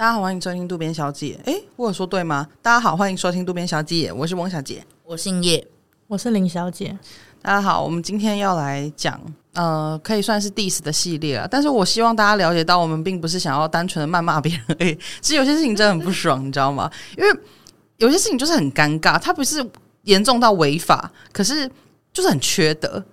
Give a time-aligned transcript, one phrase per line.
[0.00, 1.38] 大家好，欢迎收听渡边小姐。
[1.44, 2.48] 哎，我有说对吗？
[2.62, 5.62] 大家好，欢迎收听渡边小姐，我是翁小姐，我姓叶，
[6.06, 6.98] 我是林小姐。
[7.42, 9.20] 大家好，我们今天要来讲，
[9.52, 11.46] 呃，可以算是 diss 的系列了。
[11.46, 14.98] 但是我希望大家了解到，我们并不是想要单纯的谩骂别人而已。
[15.20, 16.90] 其实有些事情真的很不爽，你知道吗？
[17.18, 17.40] 因为
[17.98, 19.62] 有些事情就是很尴尬，它不是
[20.04, 21.70] 严重到违法，可是
[22.10, 23.04] 就是很缺德。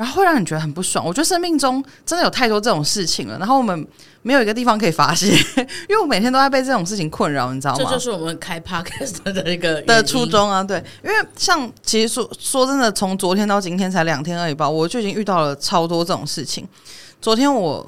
[0.00, 1.04] 然后会让你觉得很不爽。
[1.04, 3.86] 我觉得生命中真的有太多这种事情了，然后我们
[4.22, 5.26] 没有一个地方可以发泄，
[5.90, 7.84] 因为我每天都在被这种事情困扰，你知道吗？
[7.84, 10.64] 这就是我们开 podcast 的一个的初衷啊。
[10.64, 16.66] 对，因为像其实说说真的，从昨天到今天才两天而已吧，我就已经遇到了超多这种事情。
[17.20, 17.86] 昨天我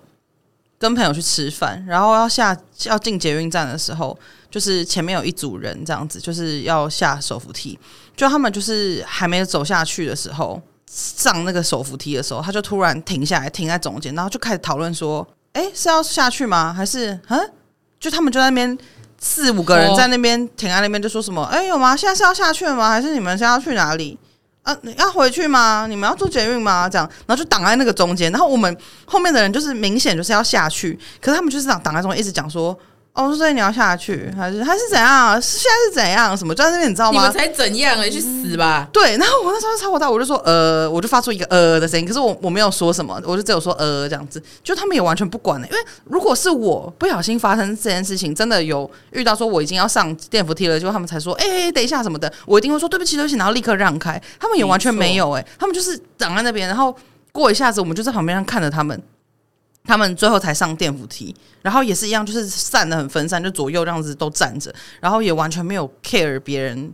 [0.79, 2.55] 跟朋友去吃饭，然后要下
[2.85, 4.15] 要进捷运站的时候，
[4.51, 7.79] 就是前面有一组人这样子，就是要下手扶梯，
[8.15, 10.61] 就他们就是还没走下去的时候。
[10.95, 16.71] 上那个手扶梯的时候，他就突然停下来，停在中间，然后就开始讨论说：“哎，是要下去吗？
[16.71, 17.41] 还是嗯？”
[17.99, 18.77] 就他们就在那边
[19.19, 21.97] 四五个人在那边停在那边，就说什么：“哎，有吗？
[21.97, 22.91] 现在是要下去吗？
[22.91, 24.19] 还是你们现在要去哪里？
[24.65, 25.87] 啊，要回去吗？
[25.89, 26.87] 你们要坐捷运吗？
[26.89, 28.77] 这样，然后就挡在那个中间，然后我们
[29.07, 32.79] 后面的人就是明显就是要下去，可是他们就是挡挡在中间，一直讲说。”
[33.15, 35.41] 哦，所以你要下去，还是还是怎样？
[35.41, 36.35] 是现在是怎样？
[36.35, 37.21] 什么就在那边，你知道吗？
[37.21, 38.03] 你们才怎样？
[38.03, 38.89] 你去死吧！
[38.91, 45.69] 对，然后我那时候超火大，我就说呃，我就发出一个呃的声音，可是我我没有说什么，我就只有说呃这样子，就他们也完全不管的。
[45.69, 54.19] 因为如果是我不小心发生这件事情，真的有遇到说我已经要上电扶梯了，就他们才说哎、欸，等一下什么的，我一定会说对不起对不起，然后立刻让开。
[54.41, 56.97] 他们也完全没有哎、欸，他们就是挡在那边，然后
[57.31, 58.99] 过一下子，我们就在旁边上看着他们。
[59.85, 66.93] 他们最后才上电扶梯，然后也是一样，就是散的很分散，就左右这样子都站着，然后也完全没有 care 别人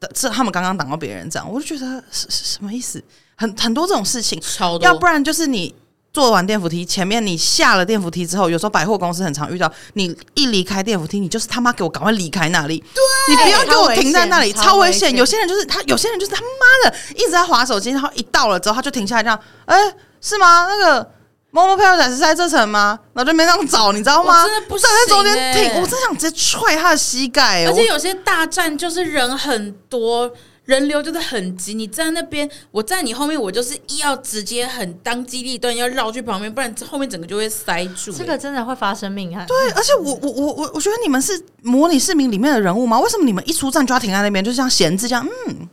[0.00, 3.02] 的，是他们刚刚挡到别人这样，我就觉得是是什么意思？
[3.36, 4.84] 很很多这种事情，超多。
[4.84, 5.72] 要不然就是你
[6.12, 15.14] 坐完电扶梯，前面你下了电扶梯之后，有时候百货公司很常遇到，你一离开电扶梯，你就是他妈给我赶快离开那里，对，你不要给我停在那里，超危险。
[15.14, 19.76] 有些人就是他，有些人就是他妈的一直在划手机，然后一到了之后他就停下来这样，哎，
[20.20, 20.66] 是吗？
[20.66, 21.10] 那个。
[21.52, 22.98] 某某朋友仔是在这层吗？
[23.12, 24.44] 然后就没让找，你知道吗？
[24.44, 27.64] 真的不是、欸、在中间停，我真想直接踹他的膝盖。
[27.66, 30.30] 而且有些大站就是人很多，
[30.64, 31.74] 人流就是很急。
[31.74, 38.12] 你站那边，我在你后面，我就是要直接很当机立断要绕去旁边，不然后面整个就会塞住。
[38.12, 39.44] 这个真的会发生命案。
[39.46, 43.00] 对，而且我我我我我觉得你们是模拟市民里面的人物吗？
[43.00, 45.26] 为什么你们一出站就要停在那边，就像闲置这样？
[45.48, 45.68] 嗯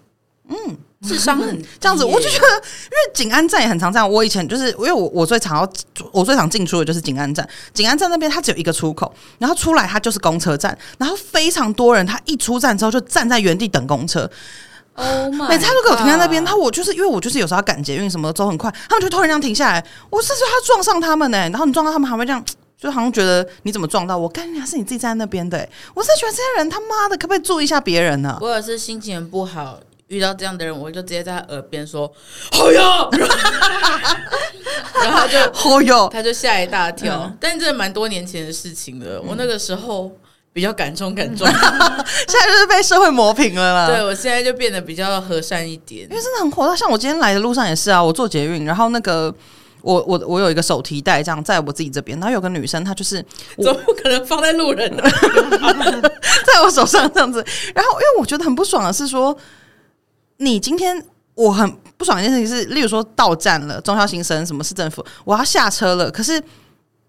[0.50, 0.78] 嗯。
[1.08, 4.10] 智商很这样子，我就觉得，因为景安站也很常这样。
[4.10, 5.72] 我以前就是，因为我我最常要
[6.12, 7.48] 我最常进出的就是景安站。
[7.74, 14.30] 景安站那边它只有一个出口，然后出来它就是公车站，然后非常多人，他一出站之后就站在原地等公车。
[15.00, 19.86] Oh 每次他都给我停在那边，他我就是因为我就是有时候要赶捷运什么的走很快，他们就突然这样停下来。
[20.10, 22.44] 我甚至他撞上他们呢、欸，然后你撞到他们还会这样，
[22.80, 24.28] 就好像觉得你怎么撞到我？
[24.28, 25.70] 干你娘，是你自己站在那边的、欸。
[25.94, 28.40] 我是觉得这些人他妈的可不可以注意一下别人呢、啊？
[28.42, 29.80] 我也是心情不好。
[30.08, 32.12] 遇到这样的人，我就直接在他耳边说
[32.52, 32.82] ：“好呀！”
[35.04, 37.24] 然后他就好哟，他就吓一大跳。
[37.26, 40.12] 嗯、但这蛮多年前的事情了，我那个时候
[40.54, 43.88] 比较敢冲敢撞， 现在就是被社会磨平了啦。
[43.88, 46.76] 对，我现在就变得比较和善一点，因为真的很火。
[46.76, 49.34] 像我今天来的路上也是啊，我坐捷运，然后那个
[49.82, 53.24] 我我我有一个手提袋，这样在我自己这边，然后有个女生，她就是
[53.62, 55.04] 怎么不可能放在路人的，
[56.46, 57.46] 在我手上这样子。
[57.76, 59.38] 然后因为我觉得很不爽的是说。
[60.38, 61.04] 你今天
[61.36, 66.42] 我很不爽的一件事情是，例如说到站了，中校新生什么市政府，我要下车了，可是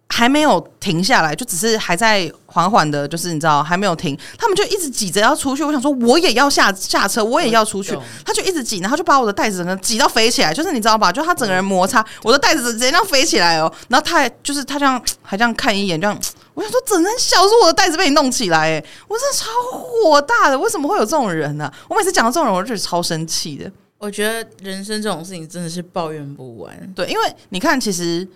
[0.09, 5.62] 还没有停下来，就只是还在缓缓的，就是你知道还没有停，他们就一直挤着要出去。
[5.62, 7.94] 我想说我也要下下车，我也要出去，
[8.25, 11.12] 他就一直挤，然后就把我的袋子整个挤到飞起来，就是你知道吧？
[11.12, 16.19] 就他整个人摩擦我的袋子直接这样飞起来哦，然后他还就是他这样 还这样看一眼，这样。
[16.59, 21.75] 我想说，整整小说我的袋子被你弄起来，哎，我真的超火大的，为什么会有这种人呢、啊？
[21.89, 23.71] 我每次讲到这种人，我就是超生气的。
[23.99, 26.93] 我觉得人生这种事情真的是抱怨不完。
[26.97, 28.27] 对，因为你看，其实。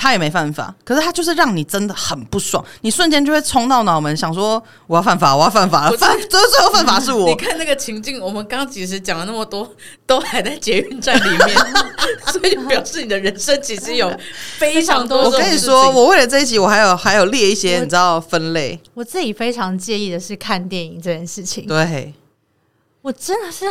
[0.00, 7.28] 他也没犯法，可是他就是让你真的很不爽，你瞬间就会冲到脑门，想说我要犯法，我要犯法了，犯最后最后犯法是我。
[7.28, 9.70] 你看那个情境，我们刚刚其实讲了那么多，
[10.06, 11.48] 都还在捷运站里面，
[12.32, 14.10] 所以表示你的人生其实有
[14.56, 15.24] 非常多。
[15.24, 18.80] 我跟你说，我为了这一集，我还有还有列一些，你知道分类。
[18.94, 21.66] 我自己非常介意的是看电影这件事情。
[21.66, 22.14] 对，
[23.02, 23.66] 我真的是。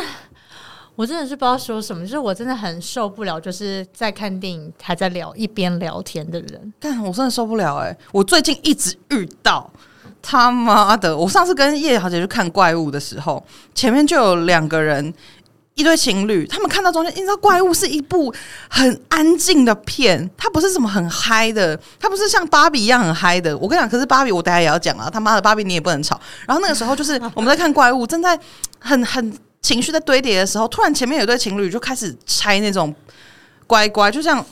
[1.00, 6.74] 我真的是不知道说什么，就是我真的很受不了，就是在看电影还在聊一边聊天的人。
[6.78, 9.70] 但我真的受不了哎、我最近一直遇到
[10.20, 13.42] 他妈的，我上次跟叶小姐去看怪物的时候，
[13.74, 15.14] 前面就有两个人，
[15.72, 18.30] 一对情侣，他们看到中间，你知道怪物是一部
[18.68, 23.56] 很安静的片，它不是什么很嗨的，它不是像芭比一样很嗨的。
[23.56, 26.20] 我跟你讲，可是芭比我等下也要讲啊，他妈的芭比你也不能吵。
[26.46, 28.38] 然后那个时候就是我们在看怪物，正在
[28.78, 29.32] 很很
[29.62, 32.94] 情绪在堆叠的时候，突然前面有对情侣就开始拆那种
[33.66, 34.44] 乖乖，就像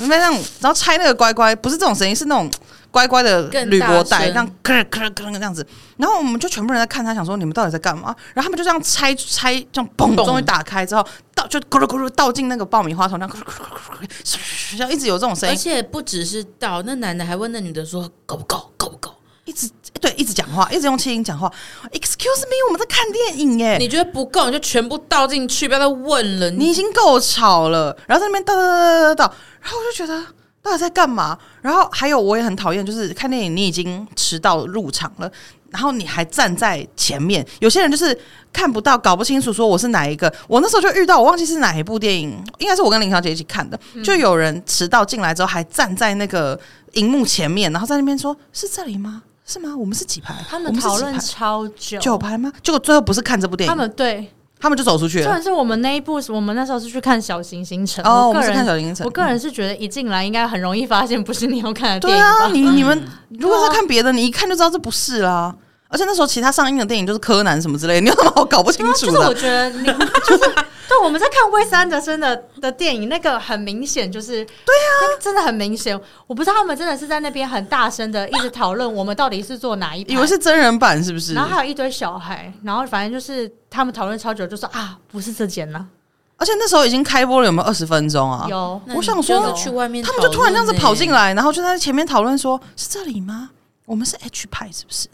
[0.00, 2.50] 那种，然后拆那个乖乖，不是这种声音，是那种。
[2.88, 5.66] 乖乖的铝箔袋，这样咯咯咯这样子，
[5.98, 8.04] 然后我们就全部人在看他，想说你们到底在干嘛？
[8.32, 14.08] 然后他们就这样拆拆，这样嘣，终于打开之后，倒就咕噜咕噜倒进那个爆米花桶，这样咕噜咕噜咕噜，
[14.78, 15.54] 像一直有这种声音。
[15.54, 19.14] 而且不只是倒，那男的还问那女的说够不够，够不够？
[19.46, 19.66] 一直
[19.98, 21.50] 对，一直讲话，一直用气音讲话。
[21.92, 23.78] Excuse me，我们在看电影耶。
[23.78, 26.50] 你觉得不够，你就全部倒进去，不要再问了。
[26.50, 30.22] 你已经够吵了，然后在那边倒倒倒倒倒倒，然后我就觉得。
[30.62, 31.38] 到底在干嘛？
[31.62, 35.30] 然后还有，我也很讨厌，就是看电影，你已经迟到入场了，
[35.70, 37.46] 然后你还站在前面。
[37.60, 38.18] 有些人就是
[38.52, 40.32] 看不到，搞不清楚说我是哪一个。
[40.48, 43.78] 我那时候就遇到，我忘记是哪一部电影，应该是我跟林小姐一起看的。
[44.02, 46.58] 就有人迟到进来之后，还站在那个
[46.94, 49.22] 荧幕前面，然后在那边说：“是这里吗？
[49.46, 49.74] 是吗？
[49.76, 50.34] 我们是几排？
[50.48, 52.52] 他们讨论超久，九排吗？
[52.62, 55.34] 结果最后不是看这部电影，他们对。”他们就走出去了。
[55.34, 58.02] 虽是我们那一部，我们那时候是去看小行星城。
[58.06, 59.04] 哦，我是看小行星城。
[59.04, 62.18] 我个人是觉得一进来应该很容易发现不是你要看的电影。
[62.18, 63.06] 对啊，你你们
[63.38, 65.54] 如果是看别的，你一看就知道这不是啦。
[65.88, 69.12] 而且那时候其他上映的电影就是柯南什么之类的，你有什么好搞不清楚的？
[69.12, 70.54] 就是我觉得你就是
[70.88, 75.98] 对我们在看威斯安德森的的电影，那个很明显就是对啊，真的很明显。
[76.26, 81.34] 我不知道他们真的是在那边很大声的一直讨论我们到底是做哪一，以为是真人版是不是？
[81.34, 85.88] 然后还有一堆小孩，然后反正就是他们讨论超久，就说啊，不是这间呢。
[86.36, 88.46] 而且那时候已经开播了，有没有二十分钟啊？
[88.48, 88.80] 有。
[88.94, 93.50] 我想说去外面，他们就突然这样子跑进来，然后就在前面讨论说，是这里吗？
[93.86, 95.08] 我们是 H 派是不是？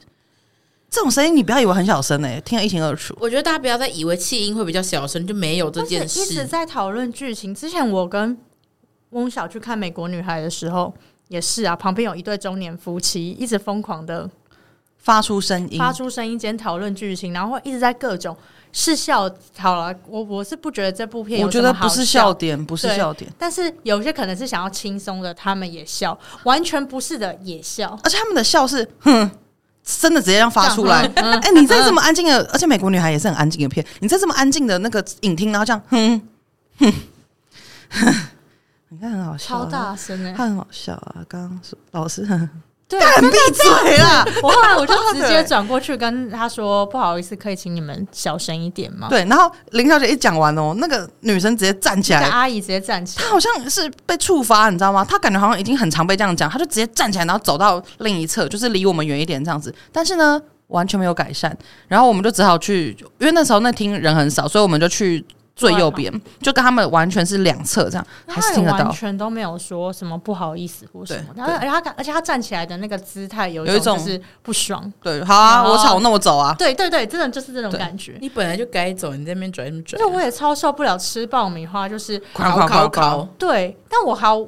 [0.92, 3.16] 这种声音你不要以为很小声诶、欸，听得一清二楚。
[3.18, 6.20] 我觉得大家不要再以为气音会比较小声，就没有这件事。
[6.20, 7.54] 一直在讨论剧情。
[7.54, 8.36] 之前我跟
[9.10, 10.92] 翁小去看《美国女孩》的时候，
[11.28, 14.28] 也是啊，旁边有一对中年夫妻，一直疯狂的
[14.98, 18.36] 发出声音，发出声音间讨论剧情，然后一直在各种
[18.70, 19.22] 是笑。
[19.56, 23.32] 好了，我我是不觉得这部片有，我觉得不是笑点，不是笑点。
[23.38, 29.30] 但是有些可能是想要轻松的，他们也笑；完全不是的也笑，而且他们的笑是哼。
[29.84, 36.22] 真的直接这样发出来， 哎、欸，你在这么安静的，而且美国女孩也是很安静的片，你在这么安静的那个影厅，然后这样，哼
[36.78, 36.92] 哼，
[38.90, 41.24] 你看很好笑，超大声哎，他很好笑啊！
[41.28, 42.26] 刚刚说老师。
[42.98, 44.24] 对，闭嘴了！
[44.42, 55.04] 我后来我就直接转过去跟他说：“不好意思，可以请你们小声一点吗？”对，然后林小姐一讲完哦，那个女生直接站起来，阿姨直接站起来，她好像是被触发，你知道吗？
[55.04, 59.74] 她感觉好像已经很常被这样讲，她就直接站起来，然后走到另一侧，就是离我们远一点这样子。
[59.90, 61.56] 但是呢，完全没有改善。
[61.88, 65.24] 然后我们就只好去，因为那时候那厅人很少，所以我们就去。
[65.68, 71.34] 最右边就跟他们完全是两侧这样，还是听得到，完全都没有说什么不好意思或什么。
[71.36, 74.92] 然后而且他而且他站起来的那个姿态有一种是不爽。
[75.02, 76.54] 对，好啊，我吵，那我走啊。
[76.58, 78.16] 对对对，真的就是这种感觉。
[78.20, 79.98] 你本来就该走，你在那边拽什么拽？
[79.98, 83.28] 就我也超受不了吃爆米花，就是烤烤烤。
[83.38, 84.40] 对，但我好，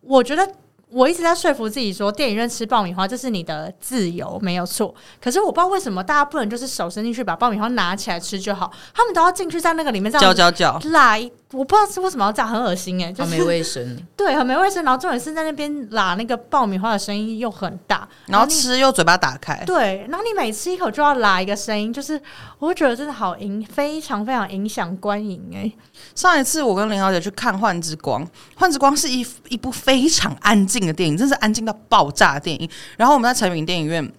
[0.00, 0.48] 我觉得。
[0.92, 4.94] 我一直在说服自己说，电影院吃爆米花这是你的自由，没有错。
[5.20, 11.30] 可是我不知道为什么大家不能就是手伸进去把爆米花拿起来吃就好，他们都要进去在那个里面这样搅搅搅来。
[11.52, 13.96] 我不知道是为什么要这样，很恶心哎、欸，就没卫生。
[14.16, 14.82] 对，很没卫生。
[14.84, 19.62] 然后重点是在那边拉那个爆米花的声音又很大，然后吃又嘴巴打开。
[19.64, 22.20] 对，然后你每吃一口就要拉一个声音，就是
[22.58, 25.72] 我会觉得真的好影，非常非常影响观影哎、欸。
[26.14, 28.24] 上一次我跟林小姐去看《幻之光》，
[28.56, 32.68] 《幻之光》是一一部非常安静的电影，真是安静到爆炸的电影。
[32.96, 34.12] 然后我们在成品电影院，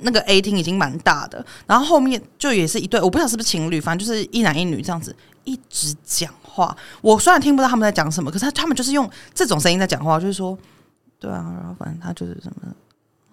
[0.00, 5.14] 那个 A 厅已经蛮大的，然后后面就也是一对，我不知道是不是情侣，反正就是一男一女这样子。
[5.46, 10.58] 一直讲话，我虽然听不到他们在讲什么，可是他他们就是用这种声音在讲话，就是说，
[11.18, 12.74] 对啊，然后反正他就是什么。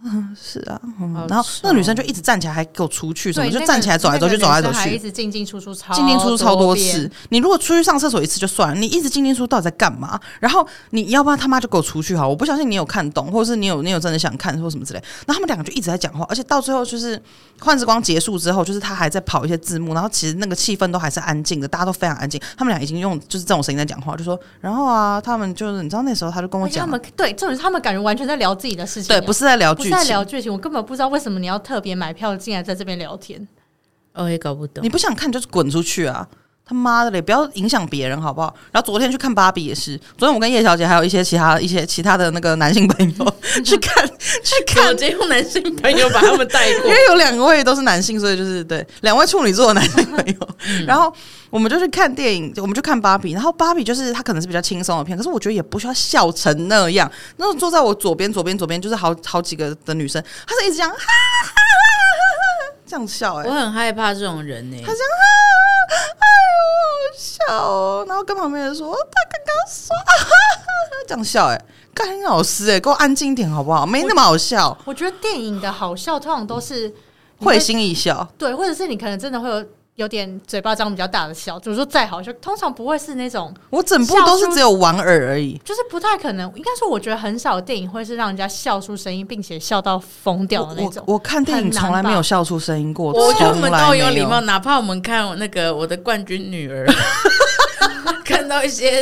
[0.06, 7.10] 嗯， 是啊，嗯、然后那个女生就一直站起来，还给我出去，什么就站起来走来走去，走来走去，一直进进出出超，进进出出超多次。
[7.30, 10.20] 你如果出去上厕所一次就算了，你一直进进出，到底在干嘛？
[10.40, 15.00] 然后你要不然他妈就给我出去哈，我不相信你有看懂，或者是你有你有真的想看或什么之类。
[15.26, 17.18] 然后他们两个就一直在讲话，而且到最后就是
[17.60, 22.42] 《幻之光》结束之后，就是他还在跑一些字幕，然后其实那个气氛都还是安静的，大家都非常安静。
[22.58, 30.84] 他们俩已经用就是这种声音在讲话，就说，然后啊，他们就是你知道那时候他就跟我讲，他们对，这种他们感觉完全在聊自己的事情，对，不是在聊剧情，在聊剧情，我根本。
[30.86, 33.48] 不知道为什么你要特别买票进来在这边聊天，
[34.14, 34.84] 我也搞不懂。
[34.84, 36.28] 你不想看就是滚出去啊！
[36.66, 38.54] 他妈的嘞，不要影响别人好不好？
[38.72, 44.08] 然后昨天去看芭比也是，昨天我跟叶小姐还有一些其他一些其他的那个男性朋友 去看
[44.44, 50.34] 去看，直接用男性朋友把他们带过，因为有两位都是男性，所以就是对两位处女座的男性朋友。
[50.66, 51.14] 嗯、然后
[51.50, 53.34] 我们就去看电影，我们就看芭比。
[53.34, 57.12] 然后芭比就是他可能是比较轻松的片，可是我觉得也不需要笑成那样。
[57.36, 61.52] 那种坐在我左边左边左边就是好好几个的女生，她是一直这样哈哈
[62.86, 65.26] 这样笑哎、欸，我很害怕这种人呢、欸，他这样啊，
[66.20, 66.58] 哎呦
[67.04, 70.64] 好笑哦，然后跟旁边人说他刚刚说啊哈哈
[71.08, 71.66] 这样笑哎、欸。
[71.96, 73.86] 干老师哎，给我安静一点好不好？
[73.86, 74.70] 没那么好笑。
[74.70, 76.92] 我，我觉得电影的好笑通常都是
[77.38, 79.64] 会心一笑，对，或者是你可能真的会有
[79.96, 81.60] 有点嘴巴张比较大的笑。
[81.60, 86.52] 就是说再好笑，通常不会是那种我整部都是只有莞尔而已，就是不太可能。
[86.56, 91.04] 应该说，我觉得很少电影会是让人家笑出声音，并且笑到疯掉的那种。
[91.08, 96.86] 我，我看电影从来没有笑出声音过，我觉得我们都有礼貌，哪怕我们看那个我的冠军女儿。
[98.54, 99.02] 看到一些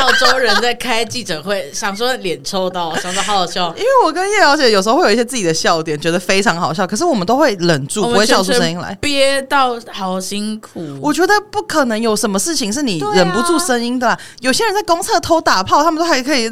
[0.00, 3.68] 澳洲人在开记者会，想说脸抽到， 想说好好笑。
[3.76, 10.98] 因为我跟叶小姐有时候会有一些自己的笑点，觉得非常好笑，可是我们都会忍住，不会笑出声音来，憋到好辛苦。
[11.00, 14.18] 我觉得不可能有什么事情是你忍不住声音的啦。
[14.40, 16.50] 有些人在公厕偷打炮，他们都还可以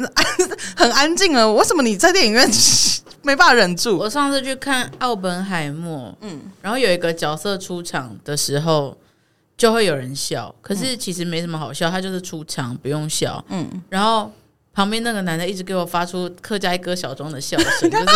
[0.77, 2.49] 很安静了，为什么你在电影院
[3.21, 3.97] 没办法忍住？
[3.97, 8.95] 我上次去看奥本海默，嗯，然后有一个角色出场的时候。
[9.59, 13.43] 就会有人笑，可是其实没什么好笑，他就是出场不用笑。
[13.49, 14.31] 嗯，然后
[14.73, 18.07] 旁边那个男的一直给我发出客家一哥小庄的笑声， 就是给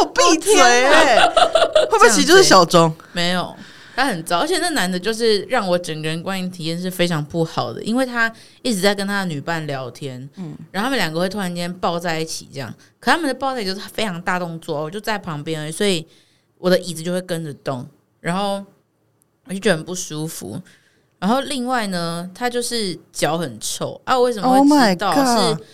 [0.00, 0.54] 我闭嘴！
[0.62, 1.18] 哎，
[1.90, 2.94] 会不会其实就是小庄？
[3.10, 3.52] 没有，
[3.96, 16.06] 他很糟，而且那男的就是让我整个人观影体验是非常不好的，因为他一直在跟他的女伴聊天，嗯，然后他们两个会突然间抱在一起，这样，可他们的抱在一起就是非常大动作，我就在旁边，所以
[16.58, 17.84] 我的椅子就会跟着动，
[18.20, 18.64] 然后。
[19.46, 20.58] 我就觉得很不舒服，
[21.18, 24.18] 然后另外呢，他就是脚很臭啊！
[24.18, 25.64] 我为什么会知道？Oh、是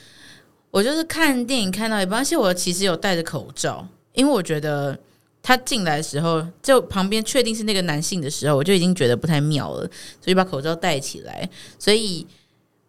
[0.73, 4.99] 我就是看电影看到一半，而且我其实有戴着口罩，因为我觉得
[5.41, 9.89] 他进来的时候，就旁边确定是那个男性的时候，我就已经觉得不太妙了，
[10.21, 11.49] 所以把口罩戴起来。
[11.79, 12.27] 所以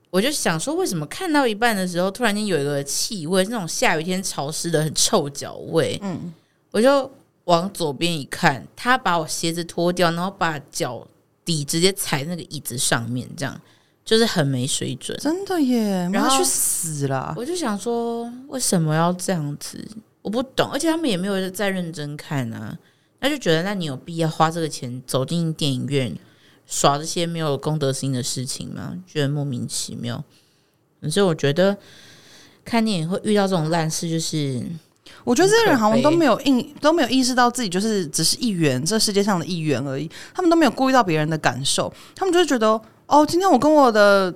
[0.10, 6.00] 我就想说，为什么看到一半的时候，突然间有一个气味，是那种下雨天潮湿的很臭脚味？
[6.02, 6.34] 嗯，
[6.72, 7.12] 我就。
[7.52, 11.06] 往左边一看，他把我鞋子脱掉，然后把脚
[11.44, 13.62] 底直接踩那个椅子上面，这样
[14.06, 16.10] 就是很没水准，真的耶！
[16.14, 17.34] 然后去死了！
[17.36, 19.86] 我就想说，为什么要这样子？
[20.22, 22.78] 我不懂，而且他们也没有在认真看啊，
[23.20, 26.18] 那就觉得那你有必要花这个钱走进电影院
[26.66, 28.98] 耍这些没有公德心的事情吗？
[29.06, 30.24] 觉得莫名其妙。
[31.10, 31.78] 所以我觉得
[32.64, 34.64] 看电影会遇到这种烂事，就是。
[35.24, 40.10] 我觉得这些人好像都没有意都没有意识到自己就是只是一员，这世界上的一员而已。
[40.34, 44.34] 他们都没有顾虑到别人的感受，他们就是觉得哦，今天我跟我的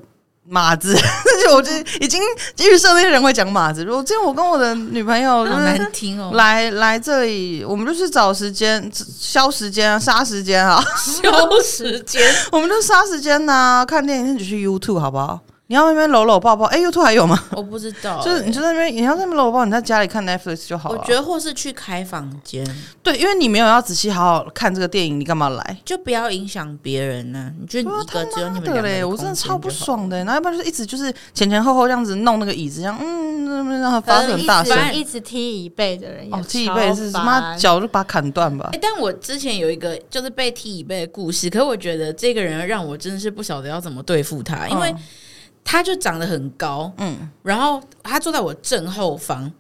[0.47, 0.95] 马子，
[1.43, 2.21] 就我就已经
[2.59, 3.83] 预设那些人会讲马子。
[3.83, 15.39] 如果今天我跟我的女朋友就是难听哦， 来来这里，我们就是找时间消时间啊，杀时间啊， 消时间，我们就杀时间呐、啊，看电影那就去 YouTube 好不好？
[15.67, 17.43] 你要那边搂搂抱抱，哎，YouTube 还有吗？
[17.53, 20.99] 我不知道、欸，就是你就在那边，你要在那边搂搂抱，你在家里看 Netflix 就好了。
[20.99, 22.63] 我觉得或是去开房间，
[23.01, 25.77] 对，因为你没有要仔细好好看这个电影，你干嘛来？
[25.83, 27.53] 就不要影响别人呢、啊。
[27.59, 30.17] 你觉得你一个只有你们两个嘞，我真的超不爽的。
[30.17, 37.57] 然后要不然就是一直就是前前后后这样子弄那个椅子，这样嗯，让它发出很大声，一直踢椅背的人，哦，踢椅背是什么？
[37.57, 38.69] 脚就把它砍断吧。
[38.71, 44.91] 哎、欸，但我之前有一个就是被踢椅背的故事，可是我觉得这个人让我真的是不晓得要怎么对付他，因为。
[44.91, 44.97] 嗯
[45.65, 49.51] 他就长得很高，嗯，然后他坐在我正后方，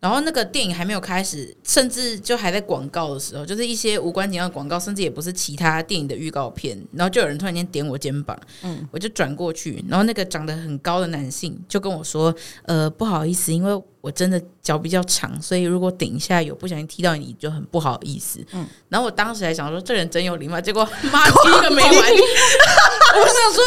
[0.00, 13.82] 然后那个电影还没有开始，甚至就还在广告的时候，就是一些无关紧要的广告，甚至也不是其他电影的预告片，然后就有人突然间点我肩膀，嗯，我就转过去，然后那个长得很高的男性就跟我说，呃，不好意思，因为。
[14.00, 18.44] 我真的脚比较长，所以如果顶一下有不小心踢到你就很不好意思。
[18.52, 21.92] 嗯，然后我当时还想说这人真有礼貌，结果 妈 踢一个没完。
[21.92, 23.64] 我想说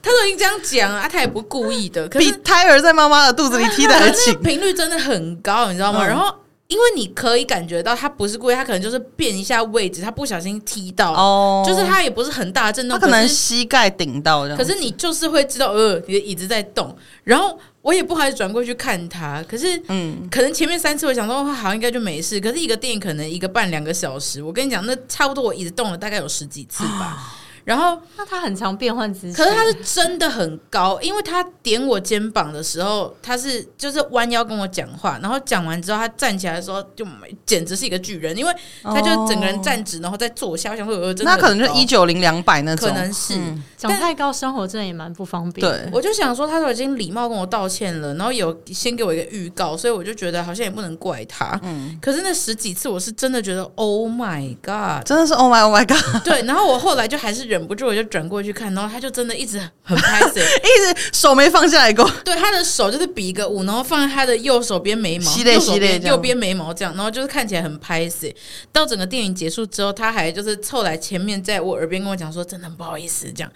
[0.00, 6.04] 他都已经这样讲啊，他也不故意的，可是比胎儿在妈妈的肚子里踢的还勤，频率真的很高，你知道吗？
[6.04, 6.34] 嗯、然后
[6.68, 17.58] 因为你可以感觉到他不是故意，他可能就是变一下位置，他不小心踢到，哦，就是他也不是很大的震动，他可能膝盖顶到这样，可是你就是会知道，呃，你的椅子在动，然后。
[17.84, 27.36] 我也不好意思转过去看他，可是，嗯，可能前面三次我想说好像应该就没事，可是一个电影可能一个半两个小时，我跟你讲，那差不多我椅子动了大概有十几次吧。
[27.64, 37.06] 然后那他很常变换姿势，可是他是真的很高，因为他点我肩膀的时候，他是就是弯腰跟我讲话，然后讲完之后，他站起来的时候就
[37.46, 38.52] 简直是一个巨人，因为
[38.82, 43.34] 他就整个人站直，然后再坐下，我想说有真的，那可能就一九零两百那种，可能是。
[43.76, 45.66] 长太高，生活真的也蛮不方便。
[45.66, 51.58] 对，我就想说，他都已经礼貌跟我道歉了，然后有先给我一个预告，所以我就觉得好像也不能怪他。
[51.62, 56.22] 嗯，可是那十几次，我是真的觉得，Oh my God，真的是 Oh my Oh my God。
[56.22, 62.08] 对，然后我后来就还是忍不住，我就转过去看，然后他就真的一直很 拍谢，一直手没放下来过。
[62.24, 68.32] 对，他的手就是比一个五，然后放在他的右手边眉毛，右手边右边眉毛这样，然后就是看起来很拍死。
[68.72, 73.52] 到整个电影结束之后，他还就是凑来前面，在我耳边跟我讲说：“真的很不好意思。”这样，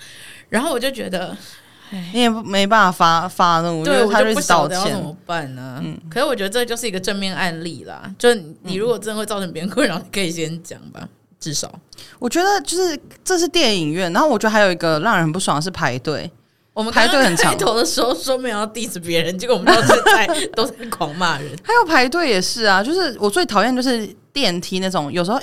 [0.49, 1.37] 然后我就觉得，
[2.13, 5.81] 你也没办法发发怒，对，他就不晓得要怎么办呢、啊？
[5.85, 8.15] 嗯，可是我觉得这就是一个正面案例啦。
[8.19, 11.09] 就你如果真的会造成别人困扰，你可以先讲吧。
[11.41, 11.73] 至少，
[12.19, 16.31] 我觉得就是这是电影院，然后我觉得还有一个让人很不爽的是排队。
[16.73, 21.51] 我们排队很长，开头的时候说没有要 diss 别人，结果我们到现在都在狂骂人。
[21.65, 25.41] 还有排队也是啊，就是我最讨厌就是电梯那种，有时候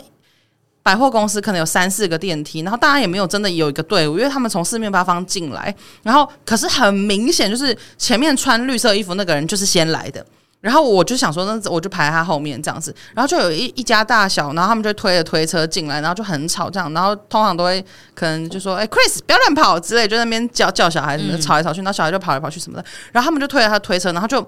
[0.82, 10.26] 百货公司可能有三四个电梯，然后大家也没有真的有一个队伍，因为他们从四面八方进来，然后可是很明显就是前面穿绿色衣服那个人就是先来的。
[10.66, 12.92] 然后我就想说，那我就排在他后面这样子。
[13.14, 16.92] 然后就有一一家大小，然后他们就推着推车进来，然后就很吵这样。
[16.92, 22.86] 然后通常都会可能就说：“哎，Chris，不要乱跑之类。”就在那边叫叫小孩什么的，吵来吵去，然后小孩就跑来跑去什么的。
[23.12, 24.44] 然后他们就推着他推车，然后就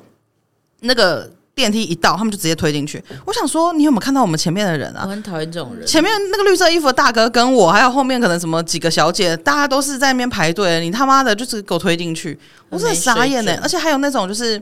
[0.80, 3.04] 那个电梯一到，他们就直接推进去。
[3.24, 5.04] 我想说，你有没有看到我们前面的人啊？
[5.04, 5.86] 我很讨厌这种人。
[5.86, 10.80] 前面那个绿色衣服的大哥跟我，还有后面可能什么几个小姐，大家都是在那边排队。
[10.80, 13.56] 你他妈的，就是给我推进去，我真的傻眼呢。
[13.62, 14.60] 而且还有那种就是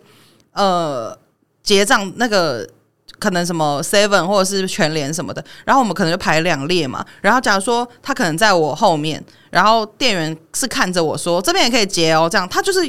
[0.52, 1.18] 呃。
[1.66, 2.66] 结账那个
[3.20, 7.06] 可能什么 Seven 或者是全联什么的，然后我们可能就排两列嘛。
[7.22, 12.80] 然后假如说他可能在我后面，然后店员是看着我说这边也可以结哦，这样他就是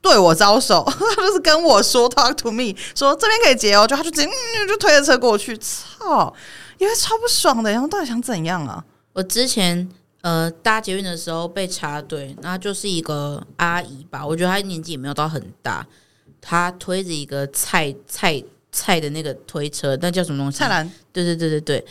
[0.00, 4.30] 对我招手， 他就是跟我说 Talk to me，说这边可以结哦，就他就直接
[4.66, 6.32] 就推着车过去，操，
[6.78, 8.82] 因为超不爽的，然后到底想怎样啊？
[9.12, 9.88] 我之前
[10.22, 15.84] 呃搭捷运的时候被插队，那就是一个阿姨吧，我觉得她年纪也没有到很大。
[16.48, 20.56] 他推着一个菜菜菜的那个推车，那叫什么东西？
[20.56, 20.90] 菜篮。
[21.12, 21.84] 对对对对对。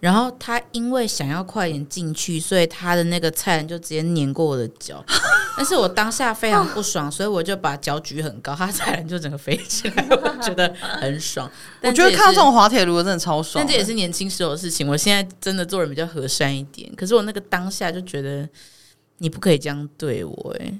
[0.00, 5.02] 然后他因为想要快点进去，所以他的那个菜篮就直接碾过我的脚。
[5.56, 11.50] 但是我当下非常不爽，所以我就把脚举很高，他菜篮就整个飞起来， 我觉得很爽。
[11.80, 13.64] 我觉得看到这种滑铁卢真的超爽。
[13.64, 14.86] 但这也是年轻时候的事情。
[14.86, 18.46] 我现在真的做人比较和善一点，可是我那个当下就觉得
[19.18, 20.78] 你不可以这样对我，欸，诶。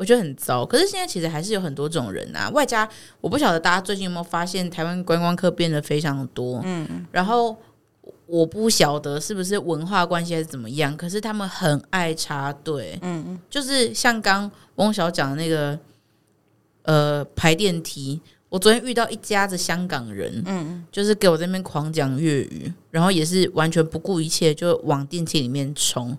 [0.00, 2.48] 我觉得很糟，可是现在其实还是有很多这种人啊。
[2.54, 2.88] 外加
[3.20, 6.62] 我不晓得大家最近有没有发现，台湾观光客变得非常多。
[6.64, 7.54] 嗯，然后
[8.24, 12.98] 我不晓得是不是文化关系还是怎么样，可是他们很爱插队。
[13.02, 15.78] 嗯嗯，就是像刚翁小讲的那个，
[16.84, 18.18] 呃，排电梯。
[18.48, 26.16] 我昨天遇到一家子香港人，嗯，就是给我在那边狂讲粤语，然后也是完全不顾一切就往电梯里面冲，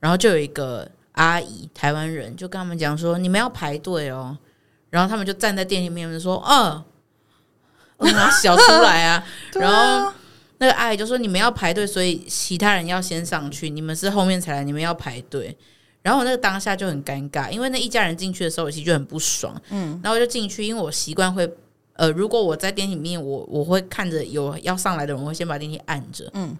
[0.00, 0.90] 然后就有一个。
[1.20, 4.36] 阿姨，台湾人就跟他们讲说：“你们要排队哦。”
[4.88, 6.82] 然后他们就站在电梯里面说：“嗯，
[7.98, 9.22] 我拿小 出来啊。
[9.52, 10.10] ”然后
[10.56, 15.54] 那个阿姨就说：“你们要排队，所以其他人要先上去，你们是后面才来，你们要排队。”
[16.00, 19.54] 然后我那个当下就很尴尬，因为那一家人进去的时候，我其实就很不爽。
[19.68, 21.46] 嗯，然后我就进去，因为我习惯会，
[21.92, 26.30] 呃，如果我在电梯里面，我我会看着有要上来的人，我会先把电梯按着。
[26.32, 26.56] 嗯，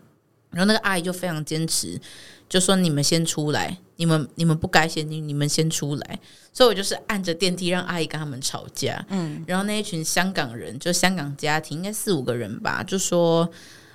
[0.50, 2.00] 然后那个阿姨就非常坚持。
[2.48, 6.18] 就说你们先出来，你们你们不该先进，你们先出来。
[6.52, 9.04] 所以我就是按着电梯让阿姨跟他们吵架。
[9.08, 13.48] 嗯，然后那一群香港人，就香港家庭，应该四五个人吧，就说。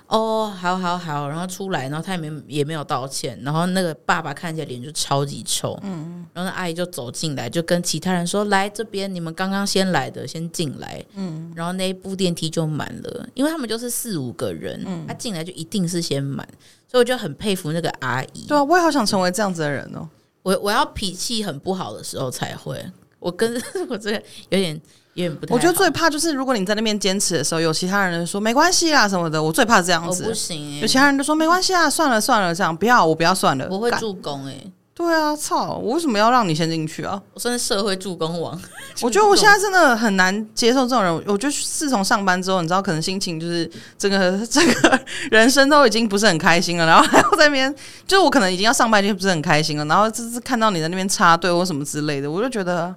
[0.08, 16.46] 哦，好好好，然后出来，然后他也没也没有道歉，然后那个爸爸看起来脸就超级臭，嗯，然后那阿姨就走进来，就跟其他人说：“来这边，你们刚刚先来的，先进来。”嗯，然后那一部电梯就满了，因为他们就是四五个人，嗯，他进来就一定是先满，
[16.88, 18.46] 所以我就很佩服那个阿姨。
[18.46, 20.08] 对啊，我也好想成为这样子的人哦。
[20.42, 22.80] 我我要脾气很不好的时候才会，
[23.18, 24.80] 我跟 我这个有点。
[25.48, 30.24] 我觉得最怕就是，如果你在那边坚持的时候，有其他人说没关系啊什么的，我最怕这样子。
[30.24, 33.66] 不行、欸，有其他人就说没关系啊，算了算了，这样不要，我不要算了。
[33.70, 37.18] 我会助攻哎、欸，对啊，操，我为什么要让你先进去啊？
[37.32, 38.60] 我算是社会助攻王。
[39.00, 41.14] 我觉得我现在真的很难接受这种人。
[41.26, 45.00] 我觉得自从上班之后，你知道，可能心情就是整个整个
[45.30, 47.74] 人生都已经不是很开心了，然后还要在那边，
[48.06, 52.94] 就是我可能已经要上班，就不是很开心了，然后就是看到你在那边插队或什么之类的，我就觉得。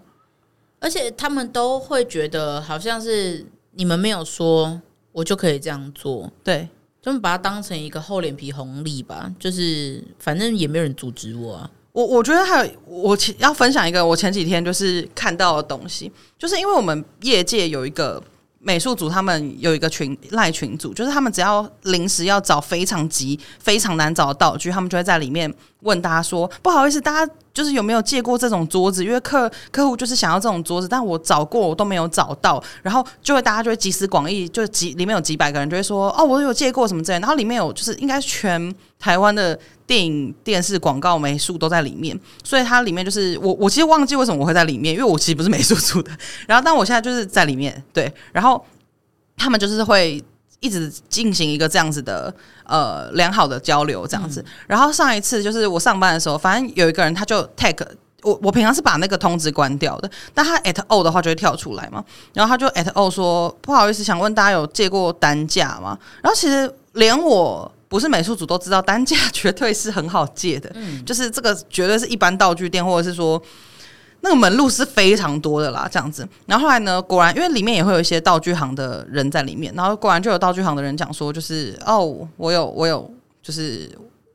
[0.80, 6.32] 而且他们都会觉得好像是你们没有说，我就可以这样做。
[6.44, 6.68] 对，
[7.02, 11.70] 他们把它当成一个厚脸皮红利吧，就是反正也没有人阻止我啊。
[11.92, 18.22] 我我觉得还有我前要分享一个我前几天就是看到的东西，就是因为我们业界有一个。
[18.62, 25.52] 美术组他们有一个群赖群组，就是他们只要临时要找非常急、非常难找的道具，他们就会在里面
[25.84, 29.04] 问大家说：“不好意思，大家就是有没有借过这种桌子？
[29.04, 46.10] 因为客客户就是想要这种桌子，但我找过我都没有找到。”然后就会大家就会集思广益，就几里面有几百个人就会说：“哦，我有借过什么之类。”然后里面有就是应该全台湾的电影、电视、广告、美术都在里面，所以它里面就是我我其实忘记为什么我会在里面，因为我其实不是美术组的。
[46.48, 48.64] 然后但我现在就是在里面，对，然后。
[49.42, 50.22] 他们就是会
[50.60, 52.34] 一直进行一个这样子的
[52.66, 54.42] 呃良好的交流，这样子。
[54.42, 57.76] 嗯、然后上一次就是我上班的时候，反正有一个人他就 tag
[58.22, 62.04] 我，我平常是把那个通知关掉的，但他 at all 的话就会跳出来嘛。
[62.34, 65.98] 然后他就 at all 说不好意思，想问大家有借过单价吗？
[66.22, 73.42] 然后其实连我不是美术组都知道，单价绝对是很好借的，嗯，就是这个绝对是一般道具店或者是说。
[74.22, 76.28] 那个门路是非常多的啦，这样子。
[76.46, 83.10] 然后后来呢，果然因为里面也会有一些道具行的人在里面，然后果然就有道具行的人讲说，就是哦，我有我有，
[83.42, 83.90] 就是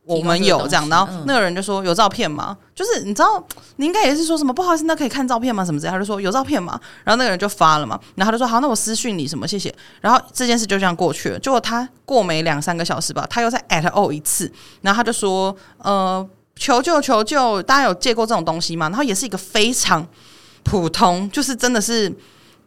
[0.06, 0.88] 我们有这样。
[0.88, 2.56] 然后那个人就说有照片吗？
[2.74, 3.44] 就是你知道，
[3.76, 5.64] 你应该也是说什么不好意思，那可以看照片吗？
[5.64, 6.80] 什么之类，他就说有照片吗？
[7.04, 9.74] 然后那个人就发了嘛，然后他就说好，那我私讯你什么，谢谢。
[10.00, 11.38] 然后这件事就这样过去了。
[11.38, 16.26] 结果他过没两三个小时吧，他又再 at all 一次，然后他就说呃。
[16.56, 17.00] 求救！
[17.00, 17.62] 求救！
[17.62, 18.88] 大家有借过这种东西吗？
[18.88, 20.06] 然后也是一个非常
[20.62, 22.12] 普通，就是真的是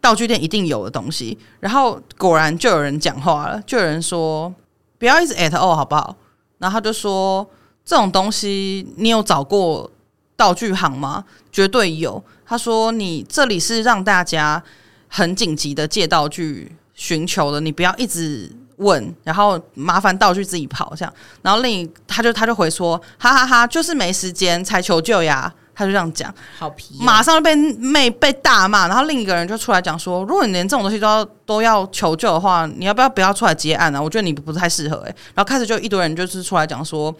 [0.00, 1.36] 道具店一定有的东西。
[1.60, 4.54] 然后果然就有人讲话了，就有人说
[4.98, 6.14] 不要一直 at all 好不好？
[6.58, 7.48] 然后他就说
[7.84, 9.90] 这种东西你有找过
[10.36, 11.24] 道具行吗？
[11.50, 12.22] 绝对有。
[12.46, 14.62] 他说你这里是让大家
[15.08, 18.50] 很紧急的借道具寻求的，你不要一直。
[18.78, 33.98] 问，然后麻烦道具自己跑这样，然后另一他就他就回说，哈哈哈哈，就是没时间才求救呀，他就这样讲，好皮，马上就被妹被大骂，然后另一个人就出来讲说，如果你连这种东西都要都要求救的话，你要不要不要出来接案呢？
[33.98, 34.02] 啊？
[34.02, 35.16] 我觉得你不太适合诶、欸。
[35.34, 37.14] 然后开始就一堆人就是出来讲说。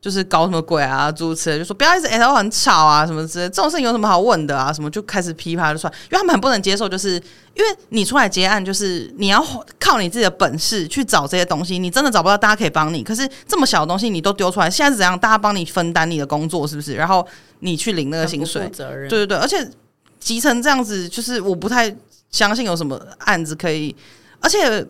[0.00, 4.72] 就是搞什么鬼啊，诸如此类，就说不要一直 all 很吵啊，什么之类，这种事情有什么好问的啊？
[4.72, 7.14] 什么就开始噼啪就算，因为他们很不能接受，就是
[7.54, 9.44] 因为你出来接案，就是你要
[9.80, 13.02] 靠你自己的本事去找这些东西，你真的找不到，大家可以帮你。
[13.02, 15.18] 可是这么小的东西你都丢出来，现在是怎样？
[15.18, 16.94] 大家帮你分担你的工作，是不是？
[16.94, 17.26] 然后
[17.58, 19.08] 你去领那个薪水，责任。
[19.08, 19.68] 对对对，而且
[20.20, 21.92] 急成这样子，就是我不太
[22.30, 23.96] 相信有什么案子可以，
[24.40, 24.86] 而且。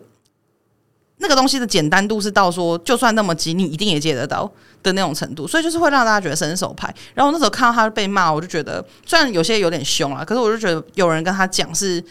[1.21, 4.49] 那个东西的简单度是到说，就算那么急，你一定也接得到
[4.81, 6.93] 的那种程度，所以就是会让大家觉得伸手牌。
[7.13, 12.01] 然后那时候看到他被骂，我就觉得虽然有些有点凶啊，可是我就觉得有人跟他讲是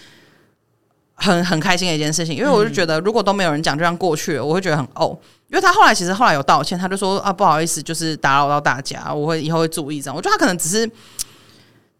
[1.14, 5.18] 很很开心的一件事情，因为我就觉得如果都没有人讲，就这样过去了，我会觉得很哦。
[5.48, 10.14] 因为他后来其实后来有道歉，他就说啊不好意思，就是打扰到大家，我会以后会注意这样。
[10.14, 10.90] 我觉得他可能只是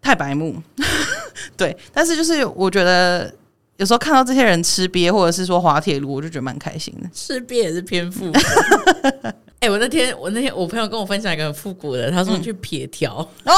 [0.02, 0.62] 太白目，
[1.56, 3.32] 对，但是就是我觉得。
[3.78, 7.08] 有时候看到这些人吃鳖，或者是说滑铁卢，我就觉得蛮开心的。
[7.12, 8.38] 吃鳖也是偏复古。
[9.60, 13.52] 哎、欸，我那天我那天我朋友跟我分享一个很复古的，他说去撇条，哦，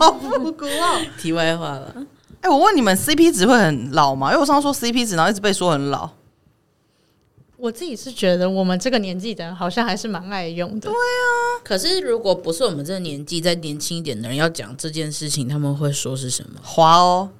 [0.00, 1.00] 好复古哦。
[1.20, 1.92] 题外话了，
[2.40, 4.28] 哎、欸，我问你们，CP 值会很老吗？
[4.30, 6.10] 因为我上次说 CP 值，然后一直被说很老。
[7.56, 10.88] 我自己是觉得我们这个年纪的人好像还是蛮爱用的。
[10.88, 16.60] 对啊，可是如果不是我们这个年纪，再年轻一点的人要讲这件事情，他们会说是什么？
[16.62, 17.30] 滑哦，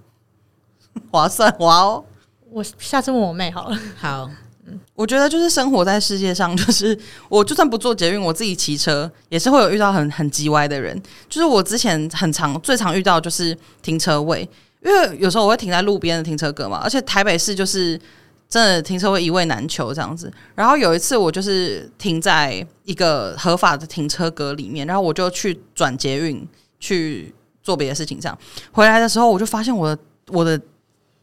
[1.10, 2.04] 划算滑哦。
[2.50, 3.78] 我下次问我妹好了。
[3.98, 4.30] 好，
[4.66, 11.00] 嗯，我觉得就是生活在世界上，就是我就算不坐捷运，我自己骑车也是会有遇到很很叽歪的人。
[11.28, 14.48] 就是我之前很常最常遇到就是停车位，
[14.82, 18.00] 因为有时候我会停在路边的停车格嘛，而且台北市就是
[18.48, 20.32] 真的停车位一位难求这样子。
[20.54, 26.46] 然后有一次我就是停在一个合法的停车格里面，然后我就去转捷运
[26.80, 28.38] 去做别的事情，这样
[28.72, 30.60] 回来的时候我就发现我的我的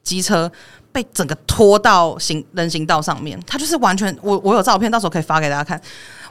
[0.03, 0.51] 机车。
[0.93, 5.81] 被整个拖到行人行道上面，他就是完全我我有照片，到时候可以发给大家看。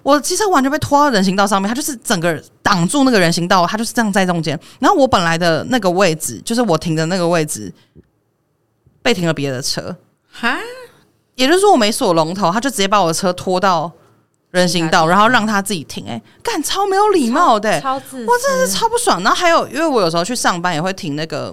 [0.05, 4.59] 我的机车完全被拖到人行道上面，他就是整个挡住那个人行道，他就是这样在中间。
[4.79, 7.73] 然后我本来的那个位置，就是我停的那个位置，
[9.03, 9.95] 被停了别的车。
[10.31, 10.57] 哈，
[11.35, 13.91] 也就是说我没锁龙头，他就直接把我的车拖到
[14.51, 16.07] 人行道，然后让他自己停。
[16.09, 19.23] 哎，干超没有礼貌的，超自，我真的是超不爽。
[19.23, 21.53] 然后还有，因为我有时候去上班也会停那个。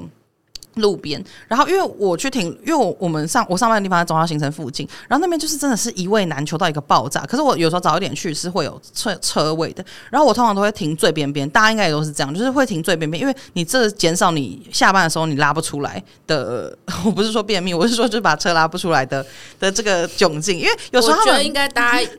[0.79, 7.21] 路边，然后因为我去停，因为我我们上我上班的地方在中央新城附近，然后那边就是真的是一位难求到一个爆炸。
[7.21, 16.77] 可是我有时候早一点去是会有车车位的，然后我通常都会停最边边，大家应该也都是这样，就是会停最边边，因为你这减少你下班的时候你拉不出来的。
[17.05, 19.25] 我不是说便秘，我是说就是把车拉不出来的
[19.59, 22.09] 的这个窘境，因为有时候他们我觉得应该大家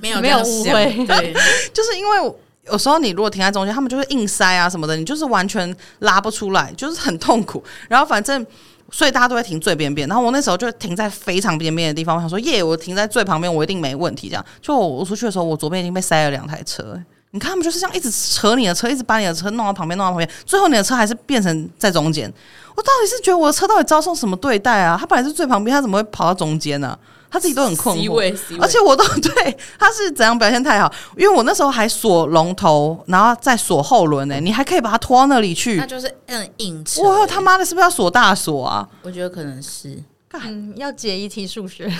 [0.00, 1.34] 没有 没有误会，对，
[1.72, 2.34] 就是因为。
[2.70, 7.62] 有时候你如果停在中间，他们就会硬塞啊什么的，你就是完全拉不出来，就是很痛苦。
[7.88, 8.46] 然后反正，
[8.90, 10.06] 所以大家都会停最边边。
[10.08, 14.28] 然后我那时候就停在非常边边的地方，我想说耶，我停在最旁边，我一定没问题。
[14.28, 16.96] 这样，就我，出去的时候，我左边已经被塞了两台车。
[17.34, 22.30] 你看他们就是这样一直扯你的车，一直把你的车弄到旁边，弄到旁边，最后你的车还是变成在中间。
[22.76, 24.96] 我到底是觉得我的车到底遭受什么对待啊？
[25.00, 26.96] 他本来是最旁边，他怎么会跑到中间呢、
[27.32, 37.08] 他自己都很困惑，而且我都对他是怎样表现太好，因为我那时候还锁龙头，然后再锁后轮呢、欸，你还可以把它拖到那里去，那就是嗯硬车、欸。
[37.08, 38.86] 哇，他妈的，是不是要锁大锁啊？
[39.00, 39.98] 我觉得可能是，
[40.32, 41.90] 嗯，要解一题数学。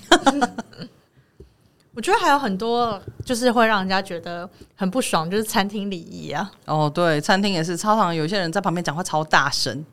[1.94, 6.50] 我觉得还有很多，就是会让人家觉得很不爽，就是餐厅礼仪啊。
[6.64, 9.84] 哦，对，餐厅也是，操场有些人在旁边讲话超大声。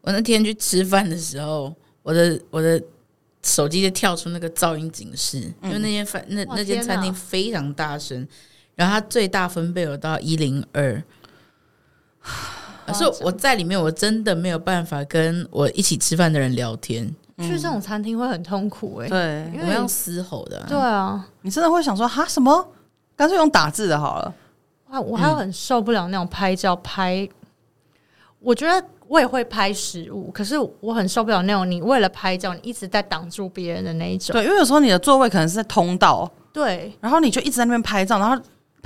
[0.00, 2.82] 我那天去吃饭的时候，我的我的。
[3.46, 8.26] 手机就跳出那个噪音警示，因为那间饭那那间餐厅非常大声，
[8.74, 11.02] 然后它最大分贝有到一零二，
[12.92, 17.14] 所以我在里面我真的没有办法跟我一起吃饭的人聊天。
[17.38, 22.72] 去这种餐厅会很痛苦哎、欸，对，因为要嘶吼的、啊，对啊，你真的会想说哈什么？
[23.14, 24.34] 干脆用打字的好了。
[24.88, 27.28] 啊，我还有很受不了那种拍照拍，
[28.40, 28.86] 我觉得。
[29.08, 34.32] 我也会拍食物，可是我很受不了那种你为了拍照，你一直在挡住别人的那一种。
[34.32, 38.36] 对，因为有时候你的座位可能是在通道，对，然后你就一直在那边拍照，然后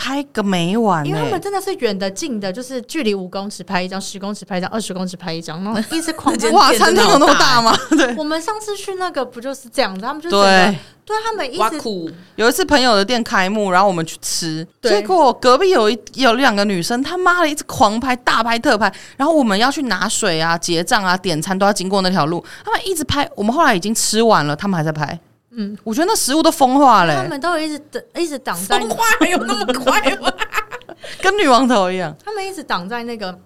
[0.01, 1.07] 拍个没完、欸。
[1.07, 6.51] 因为他们真的是远的近的，就是距离五公尺拍一张，十公尺拍一张，二十公尺拍一张，然后 一直狂拍。
[6.53, 7.77] 哇，餐厅有那么大吗？
[7.93, 10.01] 对，我们上次去那个不就是这样子？
[10.01, 10.79] 他们就对。
[11.05, 23.29] 对，他们一直有一次朋友的店开幕，然后我们去吃，结果隔壁有一有两个女生，他妈的一直狂拍大拍特拍，然后我们要去拿水啊、结账啊、点餐都要经过那条路，他们一直拍。
[23.35, 25.19] 我们后来已经吃完了，他们还在拍。
[25.61, 28.79] 嗯，我觉得那食物都风化了、欸，他们都一直等，一直挡在。
[28.79, 30.33] 风化 有那么快吗？
[31.23, 33.39] 跟女王头一样，他们一直挡在那个。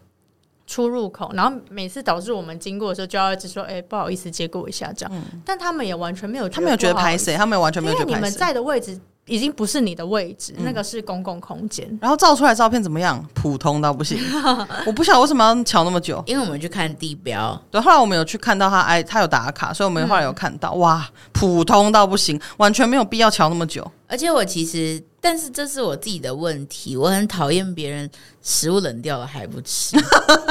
[0.67, 8.07] 出入口，然后每次导致我们经过的时候，就要一直说：“哎、欸，不好意思，借过一下。”这样，嗯、但他们也完全没有，他没有觉得拍谁，他们也完全没有觉得。
[8.07, 11.87] 因为你们在的位置已经不是你的位置，嗯、那个是公共空间。
[12.01, 13.25] 然后照出来照片怎么样？
[13.35, 14.19] 普通到不行。
[14.87, 17.61] 我不晓得为什么要瞧那么久，因为我们去看地标。
[17.71, 23.91] 对，后来我们有去看到他，哎，他有打卡，所以我们后来有看到，嗯、哇，普通到不行，完全没有必要瞧那么久。
[24.07, 25.03] 而且我其实。
[25.27, 28.11] 但是这是我自己的问题，我很讨厌别人
[28.43, 29.97] 食物冷掉了还不吃。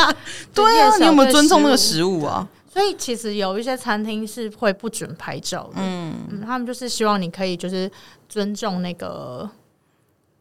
[0.52, 2.48] 对啊，你有没有尊重那个食物啊？
[2.74, 7.88] 所以其实有一些餐厅是会不准拍照的，嗯，嗯，他们就是希望你可以就是
[8.34, 9.48] 尊重那个。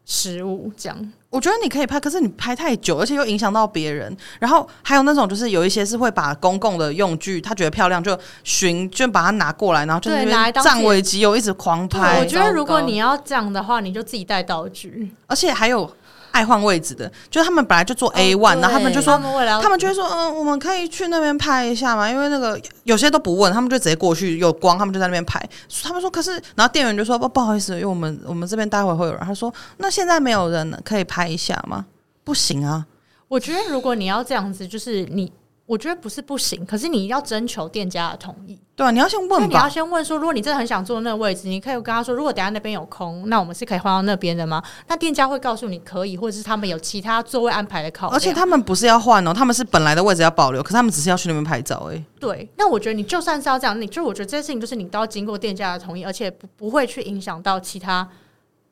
[0.05, 4.13] 食物这样，我觉得你可以拍，可是你拍太久，而且又影响到别人。
[4.37, 12.19] 然后还有那种，就是有一些是会把公共的用具，他觉得漂亮就寻，就把它拿过来，然后就那边占为己有，一直狂拍。
[12.19, 15.89] 我觉得如果你要这样的话，你就自己带道具，而且还有。
[16.33, 25.39] 爱换位置的，就是他们本来就坐 A one，、哦、然后他们就说，他们，他们就会说，嗯，我们可以去那边拍一下嘛，因为那个有些都不问，他们就直接过去，有光，他们就在那边拍。
[25.83, 29.21] 他们说，可是，然后店员就说，不，不好意思，因为我们我们这边待会会有人。
[29.21, 31.85] 他说，那现在没有人可以拍一下吗？
[32.23, 32.85] 不行啊，
[33.27, 35.31] 我觉得如果你要这样子，就是你。
[35.65, 38.59] 我觉得不是不行，可是你要征求店家的同意。
[38.75, 39.49] 对啊，你要先问。
[39.49, 44.61] 你要先问说，如果你真的很想坐那个位置，你可以跟他说，如果等下那边有空，那我们是可以换到那边的吗？
[44.87, 48.13] 那店家会告诉你可以，或者是他们有其他座位安排的考虑。
[48.13, 52.03] 而且他们不是要换哦，他们是本来的位置要保留，可是他们只是要去那边拍照而已。
[52.19, 58.05] 对，那我觉得你就算是要这样，你就我觉得这些事情就是你都要经过店家的同意，而且不不会去影响到其他。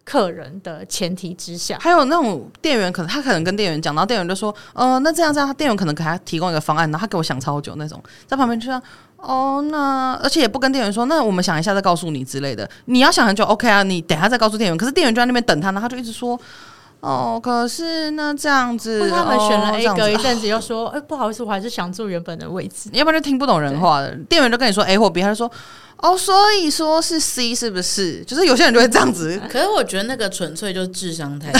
[0.04, 8.82] 客人的前提之下，还有那种店员，可能他可能跟店员讲，然后店员就说：“呃，那这样这样。”他店员可能给他提供一个方案，然后他给我想超久那种，在旁边就说
[9.18, 12.68] ：“哦，那而且也不跟店员说，那我们想一下再告诉你之类的。
[12.86, 13.84] 你要想很久，OK 啊？
[13.84, 14.78] 你等下再告诉店员。
[14.78, 16.40] 可是店员就在那边等他，呢他就一直说：
[17.02, 22.90] 哦，可是那这样子，他们选了 A，隔一阵子又说：哎、哦欸，不好意思，我还是想坐原本的位置。
[22.94, 25.52] 要不然就听不懂人话的店员就跟你说 A 或 B，他就说。”
[26.02, 28.24] 哦，所以说是 C 是不是？
[28.26, 29.40] 就是有些人就会这样子。
[29.48, 31.60] 可是我觉得那个纯粹就是智商太低，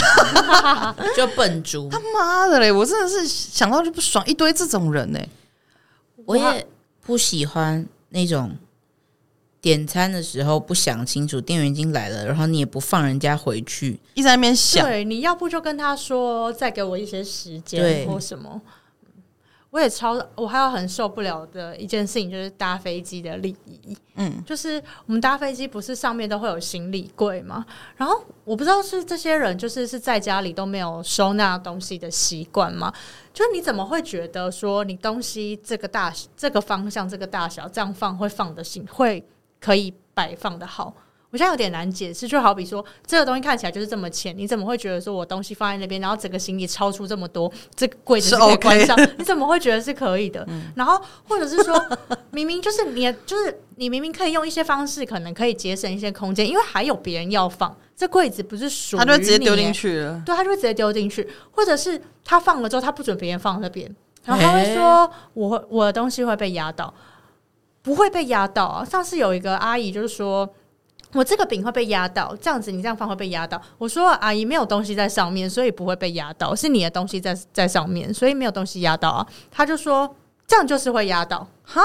[1.16, 1.88] 就笨猪。
[1.88, 2.72] 他妈的嘞！
[2.72, 5.20] 我真的是想到就不爽，一堆这种人呢。
[6.24, 6.66] 我也
[7.06, 8.50] 不喜欢那种
[9.62, 14.84] 点餐的时候不想清楚，店员已经来了，然后你也不放人家回去，一直在那边想。
[14.84, 18.60] 对，你要不就跟他说，再给我一些时间或什么。
[19.70, 23.96] 我也超，我还有很受不了的一件事情，就是搭飞机的礼仪。
[24.16, 27.64] 嗯，就是我们搭飞机不是上面都会有行李柜吗？
[27.96, 32.92] 然后我不知道是这些人就是是在家里都没有收纳东西的习惯吗？
[33.32, 39.24] 就是你怎么会觉得说你东西这个大这个方向这个大小这样放会放得行，会
[39.62, 40.92] 可以摆放的好？
[41.30, 50.44] 我现在有点难解释，就好比说这个东西看起来就是这么浅，你怎么会觉得说我东西放在那边，然后整个行李超出这么多，这个柜子是可以关上， 你怎么会觉得是可以的？
[50.50, 51.74] 嗯、然后或者是说，
[52.32, 63.90] 明明就是你，就是你明明可以用一些方式，可能可以节省一些空间，因为还有别人要放，这柜子不是属于你，他就直接丢进去了，对，他就会直接丢进去，或者是他放了之后，他不准别人放那边，
[64.26, 66.92] 然后他会说我我的东西会被压到，
[67.82, 68.84] 不会被压到啊。
[68.84, 70.48] 上次有一个阿姨就是说。
[71.14, 73.60] 我这个饼会被压到，这样子你这样放会被压到。
[73.76, 79.26] 我说阿姨没有东西在上面，所以不会被压到，是你的东西在在上面，所以没有东西压到啊。
[79.50, 80.16] 他就说
[80.46, 81.82] 这样就是会压到，哈？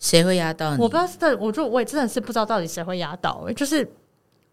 [0.00, 0.82] 谁会压到你？
[0.82, 3.88] 我不知道我就我也真的是不知道到底谁会压到，欸，就是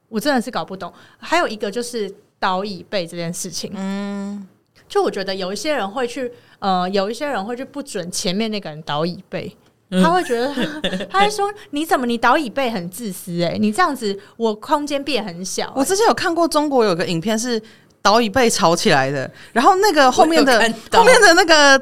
[0.09, 0.93] 我真的是搞不懂。
[1.17, 4.47] 还有一个就是倒椅背这件事情，嗯，
[4.87, 9.57] 就我觉得有一些人会去，呃，有一些人会去不准前面那个人倒椅背。
[9.89, 10.53] 他会觉得，
[11.09, 13.41] 他会说：“你怎么你倒椅背很自私？
[13.43, 17.61] 哎，你这样子我空间变很小欸。”我之前有看过中国有个影片是
[18.01, 20.59] 倒椅背吵起来的，然后那个后面的
[20.91, 21.81] 后面的那个。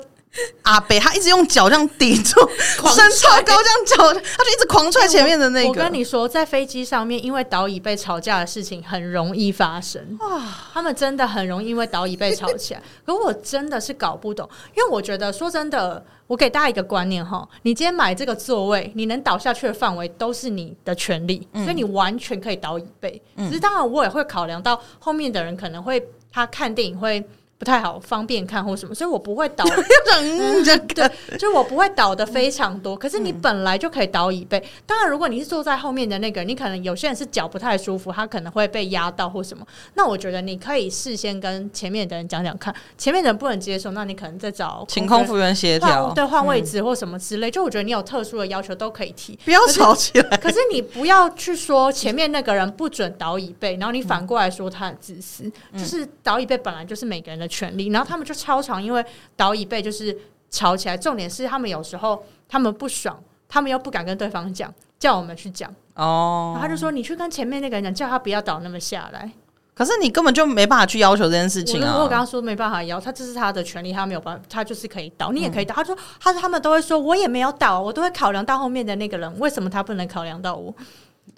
[0.64, 2.40] 阿北他一直用脚这样抵住，
[2.94, 5.70] 身超高这样脚，他就一直狂踹前面的那个。
[5.70, 10.18] 我跟你说，在飞机上面，因为倒椅被吵架的事情很容易发生。
[10.20, 10.42] 哇，
[10.74, 12.82] 他们真的很容易因为倒椅被吵起来。
[13.06, 23.22] 可我真的是搞不懂，因为我觉得说真的，我给大家一个观念哈，你今天买这个座位，你能倒下去的范围都是你的权利，所以你完全可以倒椅背。
[23.38, 27.24] 只是当然，我也会考量到后面的人可能会他看电影会。
[27.58, 29.64] 不太好方便看或什么，所以我不会倒。
[30.18, 32.96] 嗯、对，就我不会倒的非常多。
[32.96, 34.64] 可是你本来就可以倒椅背。
[34.86, 39.66] 当然，如果你是坐在后面的那个，你可能有些人是脚不太舒服，他可能会被压到或什么。
[39.96, 47.52] 那我觉得你可以事先跟前面的人讲讲看，前面的人不能接受，那你可能再找请空服员协调，对，换位置或什么之类。
[47.52, 50.38] 就我觉得你有特殊的要求都可以提，不要吵起来。
[50.38, 55.52] 可是你不要去说前面那个人不准倒椅背，然后你反过来说他很自私。
[55.74, 59.06] 就是倒椅背本来就是每个人的权利，然后他们就超常，因为
[59.36, 60.18] 倒椅背就是
[60.50, 60.98] 吵起来。
[60.98, 66.54] 重点是他们有时候他们不爽，他们又不敢跟对方讲，叫我们去讲哦。
[66.54, 69.32] 然后他就说：“你去跟前面那个人讲，叫他不要倒那么下来。”
[69.76, 71.98] 可是你根本就没办法去要求这件事情啊！
[71.98, 75.76] 我我跟他说没办法要，他这是他的权利，他没有办法，他就是可以倒，你也可以倒。
[75.76, 80.74] 他说他说他们都会说，我也没有倒，我都会考量到后面的那个人，为什么他不能考量到我？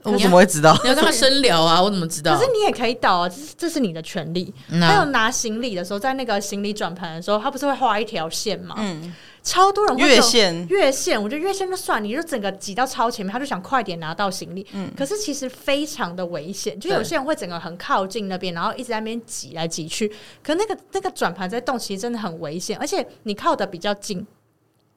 [0.03, 0.77] 我怎么会知道？
[0.83, 1.81] 你要跟他深聊啊！
[1.83, 2.33] 我怎么知道？
[2.35, 4.53] 可是你也可以倒啊，这是这是你的权利。
[4.69, 8.75] 还、嗯、有拿行李的时候，在那个行李转盘的时候，他不是会画一条线吗？
[8.77, 14.65] 嗯，超多人会越线越线，我觉得越线就算，你就整个挤到超前面，他就想快点拿到行李。
[14.71, 20.09] 嗯，可是其实非常的危险，就有些人会整个很靠近那边，然后一直在那边挤来挤去。
[20.41, 24.25] 可那个那个转盘在动，其实真的很危险，而且你靠的比较近，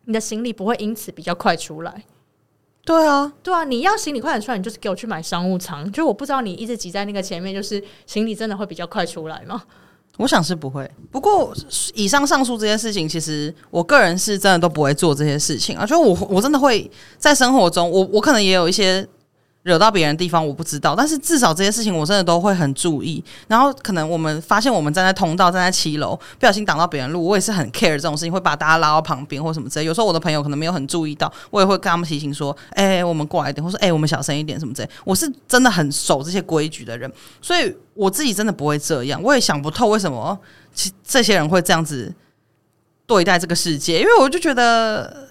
[0.04, 2.04] 你的行李不会因此比较快出来。
[2.84, 5.90] 对啊，对啊，你要行李快点出来，你就是给我去买商务舱。
[5.92, 9.62] 就我不知道你一直挤在那个前面，就是行李真的会比较快出来吗？
[10.16, 10.90] 我想是不会。
[11.10, 11.54] 不过
[11.94, 15.86] 以上上述这些事情，其实我个人是真的都不会做这些事情啊。
[15.86, 19.06] 就我我真的会在生活中，我我可能也有一些。
[19.62, 23.22] 惹到别人的地方我不知道，但是至少这些事情我真的都会很注意。
[23.46, 29.84] 然后可能我们发现我们站在通道，站在七楼，不小心挡到别人路，我也是很 care 这种事情，会把大家拉到旁边或什么之类。
[29.84, 39.22] 有时候我的朋友可能没有很注意到，我也会跟他们提醒说：“哎、我们过来一点，或说哎、我们小声一点什么之类。”我是真的很守这些规矩的人，所以我自己真的不会这样。
[39.22, 40.38] 我也想不透为什么
[40.72, 42.10] 其这些人会这样子
[43.06, 45.28] 对待这个世界，因为我就觉得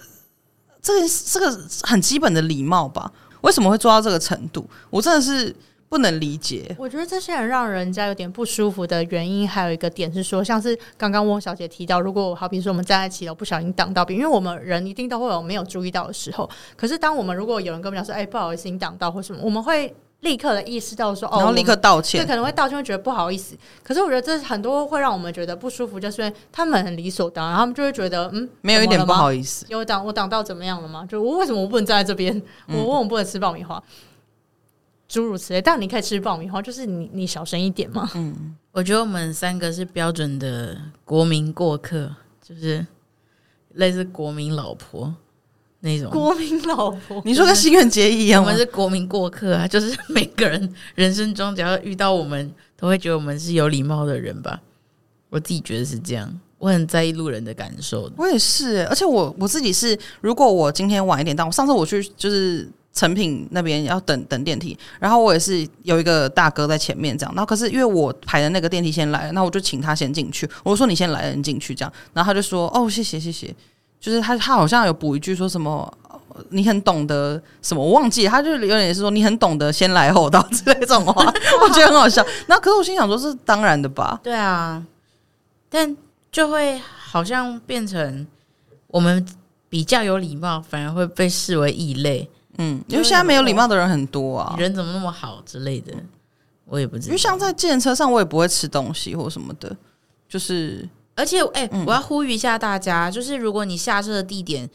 [0.84, 3.12] 这个这个很基本的礼貌吧。
[3.42, 4.68] 为什么会做到这个程度？
[4.90, 5.56] 我真的是
[5.88, 6.76] 不能理解。
[6.78, 16.50] 我觉得这些人让人家有点不舒服的原因，还有一个点是说，像是刚刚翁小姐提到，如果好比说我们站在七楼不小心挡到别人，因为我们人一定都会有没有注意到的时候。
[16.76, 19.94] 可是当我们如果有人跟我们讲说：“哎，不好意思，你挡到或什么”，我们会。
[20.22, 23.58] 立刻的意识到说，哦，然后立刻道歉，对，可能会道歉，会觉得不好意思。
[23.82, 29.66] 可是我觉得这很多会让我们觉得不舒服，就是因为他们很理所当然，他们就会觉得，嗯，没有一点不好意思。
[29.70, 31.06] 有挡我挡到怎么样了吗？
[31.10, 32.34] 就我为什么我不能站在这边？
[32.68, 33.82] 我为什么不能吃爆米花？
[35.08, 35.62] 诸如此类。
[35.62, 38.10] 但你可以吃爆米花，就是你你小声一点嘛。
[38.16, 42.86] 嗯，我觉得我们三个是标准的国民过客，就是
[43.76, 45.16] 类似国民老婆。
[45.82, 48.50] 那种国民老婆，你说跟新愿结衣一样吗？
[48.50, 54.60] 我们是国民过客啊， 就是每个人人生中只要遇到我们，都会觉得我们是有礼貌的人吧。
[55.30, 58.12] 我自己觉得是这样，我很在意路人的感受。
[58.18, 73.56] 我也是，而且我我自己是，如果我今天晚一点到，我上次我去就是成品那边要等等电梯，然后我也是有一个大哥在前面这样，然后可是因为我排的那个电梯先来，那我就请他先进去，我说你先来，你进去这样，然后他就说哦谢谢谢谢。
[74.00, 75.92] 就是他，他好像有补一句说什么，
[76.50, 81.26] 你很懂得什么，我忘记，他就有点是说你很懂得先来后到之类这种话，
[81.62, 82.26] 我觉得很好笑。
[82.48, 84.20] 那可是我心想说，是当然的吧？
[84.24, 84.82] 对啊，
[85.70, 85.98] 但
[86.32, 88.26] 就会好像变成
[88.88, 89.26] 我们
[89.68, 92.30] 比较有礼貌，反而会被视为异类。
[92.58, 95.94] 嗯，因为现在没有礼貌的人很多啊，人怎么那么好之类的，
[96.66, 97.08] 我也不知道。
[97.08, 99.76] 因为像在计程车上，我也不会吃东西或什么的，
[100.30, 100.88] 就是。
[101.20, 104.70] 而且，哎、欸，我要呼吁一下大家，嗯、就是如果你下车的地点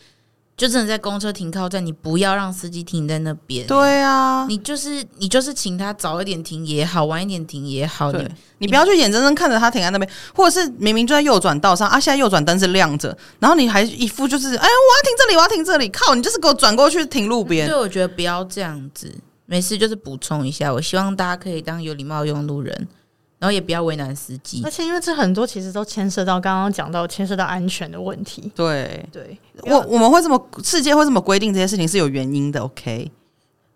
[0.57, 3.67] 就真的在公车停靠站，你不要让司机停在那边。
[3.67, 8.29] 对啊，你就是你就是请他早一点停也好，晚一点停也好，你
[8.59, 17.67] 你不要去眼睁睁看着他停在那边，或者是明明就在右转道上啊，现在右转灯是亮着，然后你还一副就是哎，我要停这里，我要停这里，靠，你就是给我转过去停路边。
[17.67, 19.13] 所以，我觉得不要这样子，
[19.47, 22.89] 没事，就是补充一下，我希望大家可以当有礼貌的用路人。
[23.45, 28.51] 然后也不要为难司机，而且因为这很多其实都牵涉到刚刚讲到牵涉到安全的问题。
[28.55, 32.59] 对对，我我们会这么世界会这么规定这些事情是有原因的。
[32.61, 33.13] OK，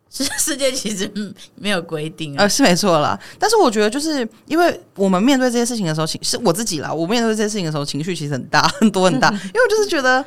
[0.09, 1.13] 世世界其实
[1.55, 3.21] 没有规定啊，呃，是没错啦。
[3.39, 6.91] 但是我觉得就是因为我们面对这些事情的时候，情是我自己啦。
[6.91, 10.25] 我面对这些事情的时候，情绪其实很大 很多很大， 因为我就是觉得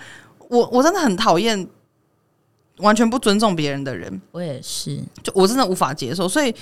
[0.50, 1.68] 我我真的很讨厌
[2.78, 4.22] 完全不尊重别人的人。
[4.34, 6.54] 我也是，就我真的无法接受，所以。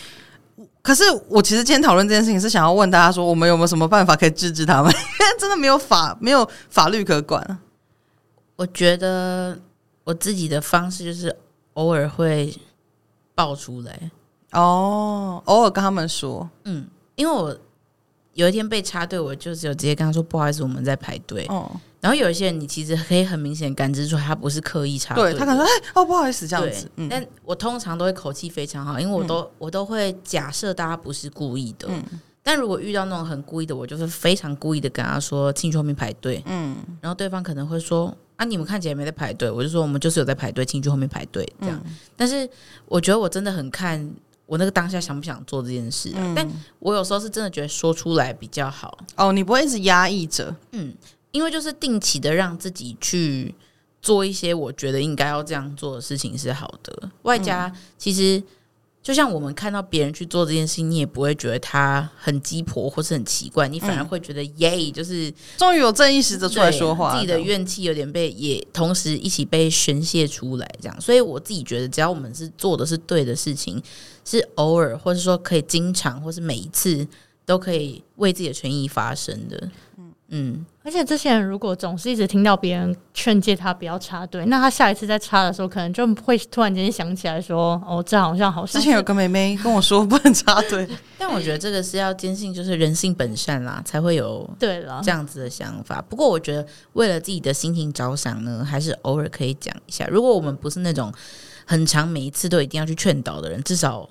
[0.81, 4.91] 可是我其实今天讨论这件事情是想要问大家说，我们有没有什么办法可以制止他们？
[4.91, 7.59] 因为真的没有法，没有法律可管。
[8.55, 9.57] 我觉得
[10.03, 11.35] 我自己的方式就是
[11.73, 12.53] 偶尔会
[13.35, 14.11] 爆出来
[14.51, 16.85] 哦，偶尔跟他们说，嗯，
[17.15, 17.55] 因为我
[18.33, 21.45] 有一天被插队，我就只有直接跟他说不好意思，我们在排队。
[21.49, 21.69] 哦。
[22.01, 31.87] 然后有一些人，你其实可以很明显感知出来，他不是刻意插队，对他可能说：“哎，哦，不好意思，这样子。”嗯，但我通常都会口气非常好，因为我都、嗯、我都会假设大家不是故意的。
[31.89, 32.01] 嗯，
[32.41, 41.81] 但如果遇到那种很故意的，我就是非常故意的跟他说：“请去后面排队。”嗯，然后对方可能会说：“啊，你们看起来没在排队。”我就说：“我们就是有在排队，请去后面排队。”这样。
[41.85, 42.49] 嗯、但是
[42.85, 44.09] 我觉得我真的很看
[44.45, 48.97] 我那个当下想不想做这件事、啊，嗯、但我有时候是真的觉得说出来比较好。
[49.17, 50.93] 哦，你不会一直压抑着，嗯。
[51.31, 53.53] 因为就是定期的让自己去
[54.01, 58.41] 做一些我觉得应该要这样做的事情是好的，外加其实
[59.01, 71.01] 就像我们看到别人去做这件事情，你也不会觉得他很鸡婆或是很奇怪，你反而会觉得耶，就是终于有正义使者出来说话，自己的怨气有点被也同时一起被宣泄出来，这样。
[71.01, 73.81] 所以我自己觉得，只要我们是做的是对的事情，
[74.25, 77.07] 是偶尔或者说可以经常或是每一次
[77.45, 79.69] 都可以为自己的权益发声的。
[80.31, 95.99] 嗯，而且这些人如果总是一直听到别人劝诫他不要插队，那他下一次再插的时候，可能就会突然间想起来说：“哦，这好像好像……”之前有个妹妹跟我说不能插队， 但我觉得这个是要坚信就是人性本善啦，才会有对了这样子的想法。
[96.07, 96.63] 不过我觉得
[96.93, 100.05] 为了自己的心情着想呢，还是偶尔可以讲一下。
[100.07, 101.11] 如果我们不是那种
[101.65, 104.07] 很长每一次都一定要去劝导的人，至少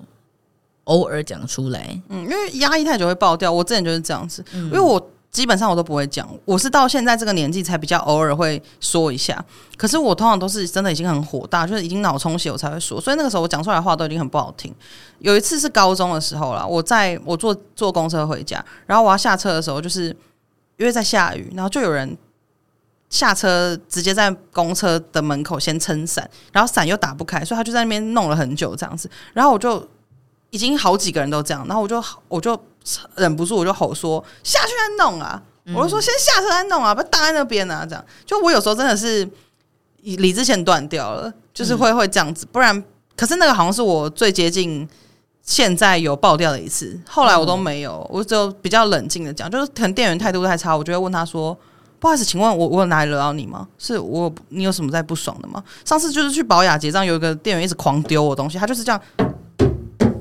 [0.83, 1.97] 偶尔讲出来。
[2.09, 3.49] 嗯，因为压抑太久会爆掉。
[3.49, 5.01] 我之前就是这样子，嗯、因为我。
[5.31, 9.43] 基本上我都不会讲，我是到现在这个年纪才比较偶尔会说一下。
[9.77, 12.99] 可是我通常都是真的已经很火大，就是已经脑充血我才会说。
[12.99, 14.73] 所以那个时候我讲出来的话都已经很不好听。
[15.19, 20.07] 有一次是高中的时候啦，我在我坐坐公车回家，然后我要下车的时候，就是
[20.77, 22.17] 因为在下雨，然后就有人
[23.11, 29.07] 下车直接在公车的门口先撑伞，然后伞又打不开，所以他就在那边弄了很久这样子。
[29.33, 29.87] 然后我就
[30.49, 32.59] 已经好几个人都这样，然后我就我就。
[33.15, 35.41] 忍不住我就吼说下去再弄啊！
[35.65, 37.85] 嗯、我就说先下车再弄啊，不要挡在那边啊！
[37.87, 39.29] 这样就我有时候真的是
[40.01, 42.47] 理智线断掉了，就是会会这样子。
[42.51, 42.83] 不然，
[43.15, 44.87] 可是那个好像是我最接近
[45.43, 46.99] 现在有爆掉的一次。
[47.07, 51.55] 后来我都没有，我只有比较冷静的讲，就是可能店员态度太差，我就会问他说
[51.99, 53.67] ：“不好意思，请问我我有哪里惹到你吗？
[53.77, 58.99] 是我你有什么在不爽的吗？”上次就是去保雅结账，有一个店员一直狂丢我东西，他就是这样。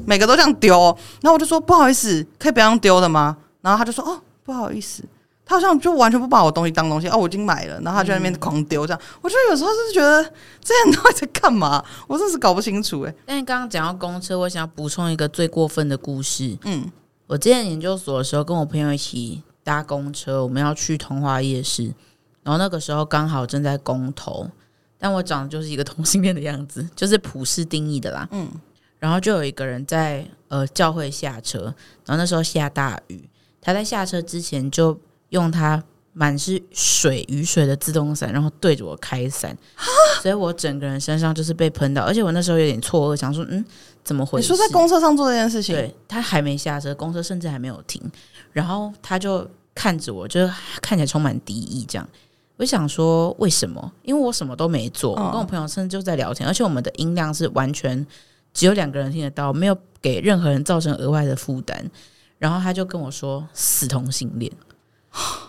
[0.09, 3.37] 每个都这样丢，然后我就说不好意思，可以不要用丢的吗？
[3.61, 5.05] 然后他就说哦，不好意思，
[5.45, 8.99] 他好像就完全不把我东西当东西哦，我已经买了，然后他就在那边狂丢这样。
[9.03, 10.25] 嗯、我觉得有时候就是觉得
[10.65, 11.85] 这些人到底在干嘛？
[12.07, 13.15] 我真是搞不清楚哎。
[13.27, 16.57] 但是刚刚讲到公车，我想要补充一个最过分的故事。
[16.65, 16.91] 嗯，
[17.27, 21.93] 我之前研究所的时候，跟我朋友一起搭公车，我们要去通话夜市，
[22.43, 24.49] 然后那个时候刚好正在公投，
[24.99, 28.27] 但我长得就是一个同性恋的样子，就是普世定义的啦。
[28.31, 28.49] 嗯。
[28.99, 31.65] 然后就有一个人在呃教会下车，
[32.05, 33.29] 然后那时候下大雨，
[33.61, 34.99] 他在下车之前就
[35.31, 35.83] 用他
[36.13, 39.57] 满是水雨水的自动伞，然后对着我开伞，
[40.21, 43.65] 所以我整个人身上就是被喷到，而且我那时候有点错愕，想说嗯
[44.03, 44.51] 怎么回事？
[44.51, 45.77] 你说在公车上做这件事情？
[45.77, 48.03] 对，他还没下车，公车甚至还没有停，
[48.53, 50.45] 然后他就看着我，就
[50.83, 52.09] 看起来充满敌意这样，
[52.57, 53.93] 我想说为什么？
[54.03, 58.05] 因为我什么都没做，嗯、我跟我朋友甚至就在聊天，而且我们的音量是完全
[58.53, 61.91] 只有两个人听得到，没有给任何人造成额外的负担。
[62.39, 64.53] 然后他就跟我说死同性恋，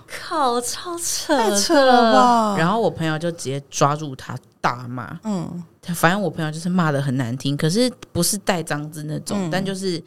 [0.08, 2.56] 靠，超扯，太扯了吧！
[2.58, 10.04] 然后我朋友就直接抓住他大骂，嗯，反正我朋友就是骂的很难听，可是不是带脏字那种，嗯、但就是。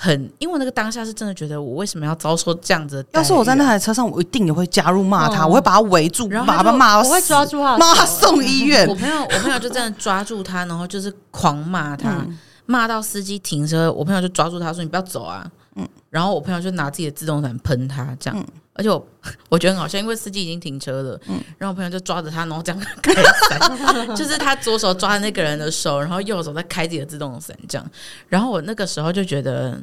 [0.00, 3.08] 很，因为那个当下是真的觉得我为什么要遭受这样子的？
[3.14, 8.86] 要是我在那台车上，我一定也会加入骂他，嗯、我会把他围住，然后把他骂到死，我会抓住他，骂他送医院。
[8.88, 12.24] 我朋友，我朋友就这样抓住他，然后就是狂骂他，
[12.66, 13.92] 骂、嗯、到司机停车。
[13.92, 15.44] 我朋友就抓住他说：“你不要走啊！”
[15.78, 18.38] 嗯，然后我朋友就拿自己的自动伞喷他，这样。
[18.38, 19.08] 嗯、而且我
[19.48, 21.20] 我觉得很好笑，因为司机已经停车了。
[21.28, 23.12] 嗯，然后我朋友就抓着他，然后这样开
[23.48, 27.90] 伞， 就是他左手抓着那个人的手，然后右手在开自己的自动伞，这样。
[28.28, 29.80] 然后我那个时候就觉得。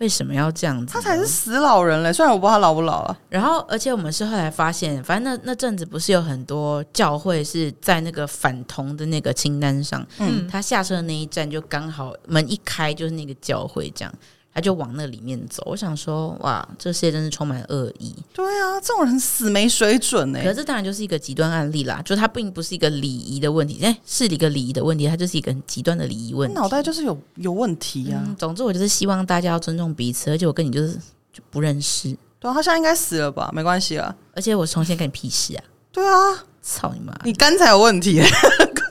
[0.00, 0.94] 为什么要这样子？
[0.94, 2.12] 他才是死老人嘞！
[2.12, 3.18] 虽然我不知道他老不老啊。
[3.28, 10.06] 然后，而且我们是后来发现，反正那那阵子不是有很多教会是在那个反同的那个清单上。
[10.18, 14.14] 嗯，他下车的那一站就刚好门一开就是那个教会这样。
[14.54, 18.14] 他就往那里面走，我想说，哇，这世界真是充满恶意。
[18.32, 20.44] 对啊，这种人死没水准哎、欸。
[20.44, 26.54] 可是这当然就是一个极端案例啦，就他并不是一个礼仪的问题，哎，是一个礼仪的问题，他就是一个很极端的礼仪问题。
[26.54, 28.36] 脑袋就是有有问题呀、啊嗯。
[28.36, 30.94] 总之，我就是希望大家要尊重彼此，而且我跟你就是
[31.32, 32.16] 就不认识。
[32.40, 33.50] 对啊，他现在应该死了吧？
[33.52, 34.14] 没关系啊。
[34.34, 35.62] 而且我重新跟你屁事啊。
[35.92, 36.44] 对啊。
[36.60, 37.14] 操你妈！
[37.24, 38.20] 你肝才有问题，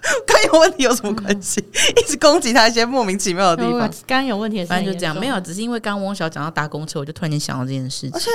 [0.25, 1.63] 肝有问题有什么关系？
[1.95, 3.89] 一直攻击他一些莫名其妙的地方。
[4.05, 8.11] 肝有问题，反正就这样，没有，只是因为刚翁小讲到搭公车，我就突然间想到这件事情。
[8.13, 8.29] 而且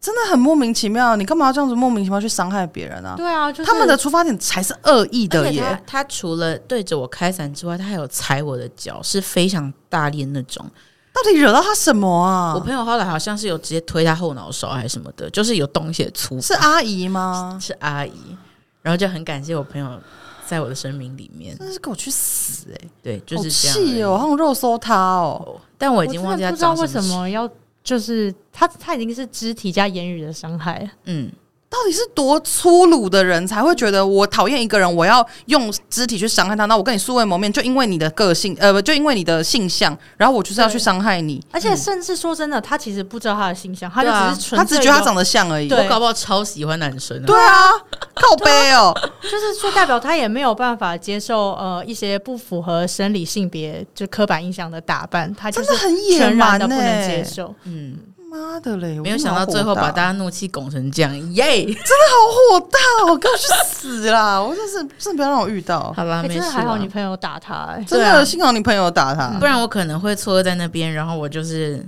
[0.00, 3.14] 真的很莫名其妙，你干嘛要这样子莫名其妙去伤害别人啊？
[3.16, 5.62] 对啊，就是、他们的出发点才是恶意的耶。
[5.86, 10.64] 他，他除了对着我开伞之外，他还有踩我的脚，是非常大力的那种。
[11.12, 12.54] 到底惹到他什么啊？
[12.54, 16.40] 我朋友后来好像是有直接推他后脑勺还是什么的，就是有东西的粗。
[16.40, 17.58] 是阿姨吗？
[17.60, 18.36] 是阿姨。
[18.82, 20.00] 然后就很感谢我朋友
[20.48, 22.90] 在我的生命里面，真是给我去死哎、欸！
[23.02, 23.76] 对，就是这样。
[23.76, 27.48] 气哦，好像肉搜他哦，但我已经忘记他不知道为什么要，
[27.84, 30.90] 就是他他已经是肢体加言语的伤害。
[31.04, 31.30] 嗯。
[31.70, 36.64] 到底是多粗鲁的人才会觉得我讨厌一个人，我要用肢体去伤害他？
[36.64, 41.44] 那我跟你素未谋面，就因为你的个性，呃，不，就因为你的性向，然后我就是要去伤害你。
[41.52, 45.70] 而且甚至说真的，他其实不知道他的性向，他就只是纯、啊，他只觉得他长得像而已。
[45.70, 47.26] 我搞不好超喜欢男生、啊。
[47.26, 47.68] 对啊，
[48.14, 57.54] 靠背哦， 就是就代表他也没有办法接受呃一些不符合生理性别就刻板印象的打扮，他就是很野蛮的不能接受。
[57.64, 57.98] 嗯。
[58.28, 59.00] 妈的嘞！
[59.00, 62.78] 没有想到最后把大家怒气拱成这样，耶、 真的好火大，
[63.10, 64.40] 我跟我去死啦！
[64.42, 65.92] 我真是真的不要让我遇到。
[65.96, 66.40] 好吧，没事。
[66.40, 71.84] 还好你朋友打他、欸，真的幸好你朋友打他，不然我可能会错在那边，然后我就是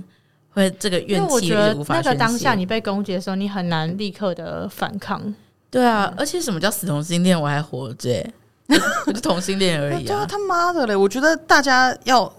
[0.53, 1.53] 会这个怨气。
[1.87, 5.21] 那个当下你被攻击的时候，你很难立刻的反抗。
[5.69, 7.39] 对啊，而且什么叫死同性恋？
[7.39, 8.33] 我还活着、欸，
[9.05, 10.07] 我就同性恋而已啊！
[10.07, 10.95] 对啊，他妈的嘞！
[10.95, 12.31] 我觉得大家要。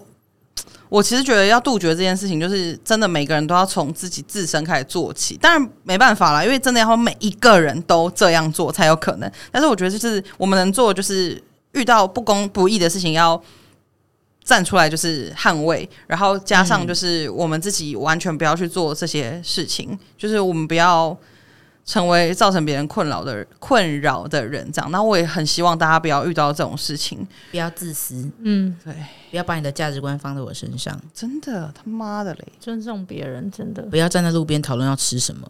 [0.93, 5.35] 我其实觉得要杜绝这件事情，就是真的每个人都要从自己自身开始做起。
[5.37, 9.31] 当然没办法啦，因为真的要每一个人都这样做才有可能。
[9.51, 13.41] 但是我觉得，就是我们能做，就是遇到不公不义的事情，要
[14.43, 15.89] 站出来，就是捍卫。
[16.05, 21.17] 然后加上就是我们自己完全不要去做这些事情，就是我们不要。
[21.85, 24.89] 成为造成别人困扰的困扰的人，这样。
[24.91, 28.29] 那我也很希望大家不要遇到这种事情，不要自私。
[28.39, 28.93] 嗯，对，
[29.31, 30.97] 不要把你的价值观放在我身上。
[31.13, 32.47] 真的，他妈的嘞！
[32.59, 35.47] 尊重别人，真的不要站在路边讨论要吃什么，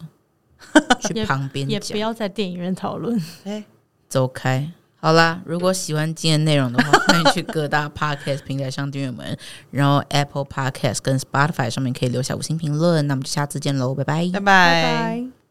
[1.01, 3.21] 去旁边也不要在电影院讨论。
[3.43, 3.63] 哎，
[4.09, 4.71] 走开。
[4.95, 9.38] 好啦，如果喜欢今天内容的话，欢迎去各大 Podcast 平台上订阅我们，
[9.69, 13.05] 然后 Apple Podcast 跟 Spotify 上面可以留下五星评论。
[13.05, 14.39] 那我们就下次见喽，拜拜，拜拜。
[14.39, 15.43] 拜拜。